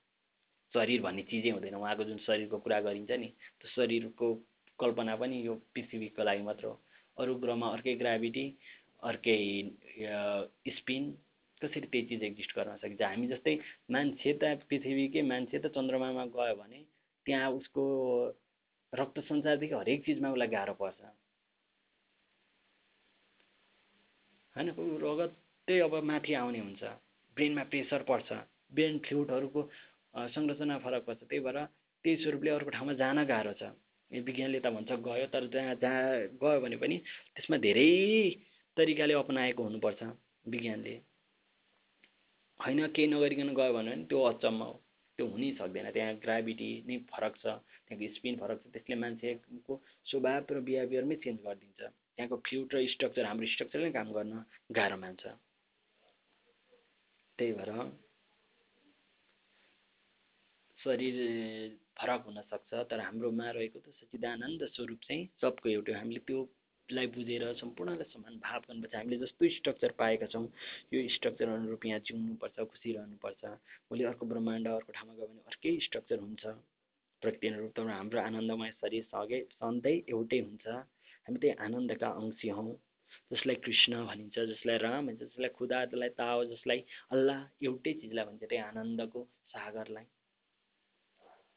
शरीर 0.74 1.00
भन्ने 1.02 1.22
चिजै 1.30 1.50
हुँदैन। 1.50 1.74
उहाँको 1.74 2.04
जुन 2.04 2.18
शरीरको 2.26 2.58
कुरा 2.58 2.80
गरिन्छ 2.86 3.10
नि 3.10 3.28
त्यो 3.60 3.68
शरीरको 3.74 4.26
कल्पना 4.78 5.14
पनि 5.16 5.36
यो 5.46 5.54
पृथ्वीको 5.74 6.22
लागि 6.22 6.42
मात्र 6.42 6.66
हो। 6.66 6.74
अरू 7.16 7.34
ग्रहमा 7.40 7.66
अर्कै 7.72 7.94
ग्राभिटी 8.02 8.44
अर्कै 9.10 9.38
स्पिन 10.78 11.02
कसरी 11.62 11.86
त्यही 11.92 12.04
चिज 12.06 12.22
एक्जिस्ट 12.22 12.52
गर्न 12.58 12.76
सकिन्छ? 12.76 13.02
हामी 13.02 13.26
जस्तै 13.28 13.54
मान्छे 13.90 14.32
त 14.42 14.44
पृथ्वीकै 14.68 15.22
मान्छे 15.22 15.58
त 15.58 15.66
चन्द्रमामा 15.76 16.24
गयो 16.36 16.54
भने 16.60 16.80
त्यहाँ 17.26 17.50
उसको 17.58 17.84
रक्त 18.92 19.18
सञ्चारदेखि 19.28 19.74
हरेक 19.74 20.04
चिजमा 20.04 20.28
उसलाई 20.30 20.48
गाह्रो 20.48 20.74
पर्छ। 20.82 21.00
होइन 24.56 24.68
ऊ 24.72 24.98
रगतै 25.04 25.78
अब 25.86 25.94
माथि 26.10 26.32
आउने 26.34 26.60
हुन्छ। 26.66 26.82
ब्रेनमा 27.36 27.64
प्रेसर 27.72 28.02
पर्छ। 28.10 28.28
ब्रेन 28.72 28.98
फ्लुइडहरूको 29.04 29.60
संरचना 30.34 30.76
फरक 30.84 31.02
पर्छ। 31.06 31.20
त्यही 31.28 31.40
भएर 31.46 31.58
त्यही 32.04 32.16
स्वरूपले 32.22 32.50
अर्को 32.50 32.70
ठाउँमा 32.76 32.92
जान 33.02 33.18
गाह्रो 33.28 33.52
छ। 33.60 33.62
विज्ञानले 34.10 34.60
त 34.64 34.72
भन्छ 34.72 34.90
गयो 35.04 35.26
तर 35.34 35.46
जहाँ 35.52 35.74
जहाँ 35.82 36.40
गयो 36.40 36.60
भने 36.64 36.76
पनि 36.80 36.96
त्यसमा 37.36 37.56
धेरै 37.66 37.90
तरिकाले 38.76 39.14
अपनाएको 39.20 39.62
हुनुपर्छ 39.68 40.00
विज्ञानले। 40.46 40.94
होइन 42.60 42.80
केही 42.96 43.06
नगरिकन 43.12 43.50
गयो 43.60 43.72
भने 43.76 43.90
पनि 43.92 44.04
त्यो 44.08 44.22
अचम्म 44.32 44.62
हो। 44.62 44.74
त्यो 45.18 45.26
हुनै 45.26 45.50
सक्दैन। 45.60 45.90
त्यहाँ 45.92 46.14
ग्राभिटी 46.24 46.70
नै 46.88 46.96
फरक 47.12 47.34
छ 47.42 47.44
त्यहाँको 47.84 48.08
स्पिन 48.16 48.34
फरक 48.40 48.58
छ। 48.62 48.72
त्यसले 48.72 48.96
मान्छेको 49.04 49.72
स्वभाव 50.08 50.40
र 50.56 50.60
बिहेभियरमै 50.64 51.16
चेन्ज 51.24 51.38
गरिदिन्छ। 51.44 51.92
त्यहाँको 52.18 52.36
फ्लुइड 52.46 52.74
र 52.74 52.86
स्ट्रक्चर 52.94 53.24
हाम्रो 53.26 53.46
स्ट्रक्चर 53.54 53.78
नै 53.84 53.90
काम 53.92 54.12
गर्न 54.16 54.44
गाह्रो 54.76 54.96
मान्छ। 55.04 55.22
त्यही 57.38 57.52
भएर 57.52 57.70
शरीर 60.78 61.16
फरक 61.98 62.20
हुनसक्छ 62.26 62.70
तर 62.90 63.00
हाम्रोमा 63.00 63.50
रहेको 63.56 63.78
त 63.80 63.92
सच्चिदानन्द 64.00 64.62
स्वरूप 64.74 65.00
चाहिँ 65.08 65.28
सबको 65.42 65.68
एउटै 65.68 65.92
हामीले 65.92 66.20
त्योलाई 66.28 67.06
बुझेर 67.16 67.42
सम्पूर्णलाई 67.60 68.08
समान 68.12 68.34
भाव 68.46 68.60
गर्नुपर्छ। 68.68 68.94
हामीले 68.96 69.16
जस्तो 69.24 69.48
स्ट्रक्चर 69.56 69.92
पाएका 70.00 70.26
छौँ 70.32 70.46
यो 70.94 70.98
स्ट्रक्चर 71.16 71.48
अनुरूप 71.48 71.86
यहाँ 71.86 72.00
जिउनुपर्छ 72.08 72.56
खुसी 72.72 72.92
रहनुपर्छ। 72.96 73.42
भोलि 73.90 74.04
अर्को 74.10 74.26
ब्रह्माण्ड 74.32 74.68
अर्को 74.68 74.92
ठाउँमा 74.92 75.14
गयो 75.14 75.26
भने 75.26 75.42
अर्कै 75.52 75.78
स्ट्रक्चर 75.88 76.18
हुन्छ। 76.24 76.42
प्रकृति 77.22 77.48
अनुरूप 77.48 77.72
तर 77.76 77.88
हाम्रो 77.90 78.20
आनन्दमय 78.20 78.70
शरीर 78.80 79.04
सँगै 79.12 79.40
सधैँ 79.56 79.96
एउटै 80.14 80.40
हुन्छ। 80.40 80.66
हामी 81.26 81.38
त्यही 81.38 81.54
आनन्दका 81.64 82.08
अंशी 82.20 82.48
हौँ। 82.48 82.74
जसलाई 83.32 83.56
कृष्ण 83.64 83.92
भनिन्छ 84.06 84.38
जसलाई 84.52 84.78
राम 84.78 85.06
भनिन्छ 85.06 85.22
जसलाई 85.22 85.50
खुदा 85.58 85.84
जसलाई 85.84 86.08
ताओ 86.20 86.44
जसलाई 86.52 86.84
अल्लाह 87.12 87.38
एउटै 87.66 87.92
चिजलाई 88.00 88.24
भन्छ 88.24 88.42
त्यही 88.44 88.62
आनन्दको 88.62 89.20
सागरलाई। 89.52 90.06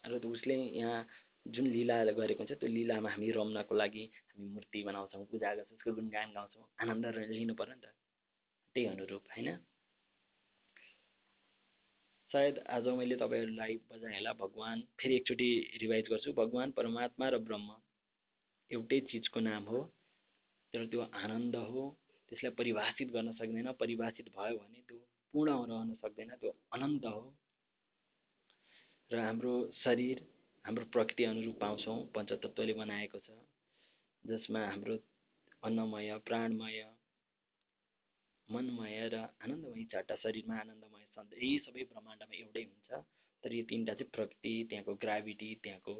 र 0.03 0.25
उसले 0.25 0.55
यहाँ 0.55 0.99
जुन 1.45 1.65
लीला 1.67 1.95
गरेको 2.19 2.43
हुन्छ 2.43 2.59
त्यो 2.59 2.69
लीलामा 2.69 3.09
हामी 3.09 3.31
रम्नको 3.31 3.75
लागि 3.75 4.03
हामी 4.29 4.45
मूर्ति 4.53 4.83
बनाउँछौँ 4.83 5.25
पूजा 5.31 5.53
गर्छौँ 5.55 5.77
उसको 5.77 5.91
गुणगान 5.97 6.29
गाउँछौँ 6.33 6.65
आनन्द 6.81 7.05
लिनु 7.31 7.53
पऱ्यो 7.53 7.73
नि 7.73 7.81
त। 7.83 7.93
त्यही 8.75 8.85
अनुरूप 8.87 9.23
होइन? 9.33 9.49
सायद 12.31 12.57
आज 12.69 12.87
मैले 12.97 13.15
तपाईँहरूलाई 13.17 13.73
बजाएँ 13.89 14.15
होला 14.15 14.33
भगवान् 14.41 14.81
फेरि 14.99 15.15
एकचोटि 15.15 15.49
रिभाइज 15.81 16.05
गर्छु। 16.09 16.33
भगवान् 16.33 16.71
परमात्मा 16.71 17.29
र 17.29 17.37
ब्रह्म। 17.47 17.69
एउटै 18.71 18.99
चिजको 19.09 19.39
नाम 19.41 19.63
हो 19.65 19.83
तर 20.73 20.85
त्यो 20.87 21.01
आनन्द 21.17 21.55
हो 21.67 21.83
त्यसलाई 22.31 22.53
परिभाषित 22.53 23.11
गर्न 23.11 23.33
सक्दैन 23.33 23.71
परिभाषित 23.79 24.29
भयो 24.31 24.57
भने 24.57 24.81
त्यो 24.87 24.97
पूर्ण 25.33 25.55
रहन 25.65 25.95
सक्दैन 25.95 26.35
त्यो 26.35 26.51
अनन्त 26.73 27.05
हो। 27.07 27.23
र 29.11 29.19
हाम्रो 29.19 29.53
शरीर 29.75 30.21
हाम्रो 30.65 30.85
प्रकृति 30.85 31.23
अनुरूप 31.23 31.59
पाउँछौँ 31.59 31.97
पञ्चतत्त्वले 32.15 32.73
बनाएको 32.73 33.19
छ 33.19 33.37
जसमा 34.23 34.59
हाम्रो 34.65 34.97
अन्नमय 35.63 36.17
प्राणमय 36.25 36.81
मनमय 38.49 39.07
र 39.07 39.15
आनन्दमय 39.15 39.83
चारवटा 39.85 40.15
शरीरमा 40.15 40.59
आनन्दमय 40.59 41.05
सधैँ 41.15 41.57
सबै 41.59 41.83
ब्रह्माण्डमा 41.85 42.35
एउटै 42.35 42.63
हुन्छ 42.63 43.01
तर 43.43 43.53
यो 43.53 43.63
तिनवटा 43.63 43.93
चाहिँ 43.93 44.11
प्रकृति 44.11 44.53
त्यहाँको 44.69 44.95
ग्राभिटी 44.95 45.49
त्यहाँको 45.63 45.95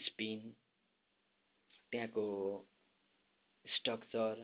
स्पिन 0.00 0.52
त्यहाँको 1.92 2.24
स्ट्रक्चर 3.64 4.42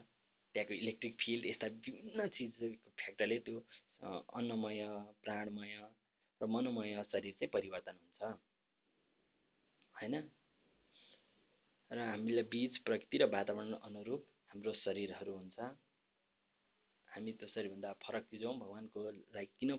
त्यहाँको 0.54 0.74
इलेक्ट्रिक 0.74 1.14
फिल्ड 1.20 1.46
यस्ता 1.46 1.66
विभिन्न 1.86 2.28
चिजको 2.36 2.90
फ्याक्टरले 2.98 3.38
त्यो 3.46 3.58
अन्नमय 4.32 4.86
प्राणमय 5.22 5.74
र 6.40 6.46
मनोमय 6.46 7.02
शरीर 7.12 7.34
चाहिँ 7.34 7.50
परिवर्तन 7.52 7.96
हुन्छ। 8.02 8.22
होइन? 9.94 10.14
र 11.90 11.98
हामीलाई 12.00 12.44
बिज 12.48 12.78
प्रकृति 12.86 13.18
र 13.18 13.24
वातावरण 13.30 13.72
अनुरूप 13.88 14.26
हाम्रो 14.50 14.72
शरीरहरू 14.80 15.32
हुन्छ। 15.34 15.58
हामी 17.08 17.32
त्यो 17.38 17.48
शरीरभन्दा 17.48 17.92
फरक 18.04 18.24
चिज 18.30 18.44
हौँ 18.44 18.56
भगवान्कोलाई 18.58 19.46
किन 19.58 19.76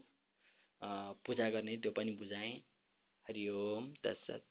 पूजा 1.25 1.49
गर्ने 1.49 1.77
त्यो 1.77 1.91
पनि 1.97 2.11
बुझाएँ। 2.21 2.53
हरि 3.25 3.47
ओम 3.49 3.93
तत्सत। 4.03 4.43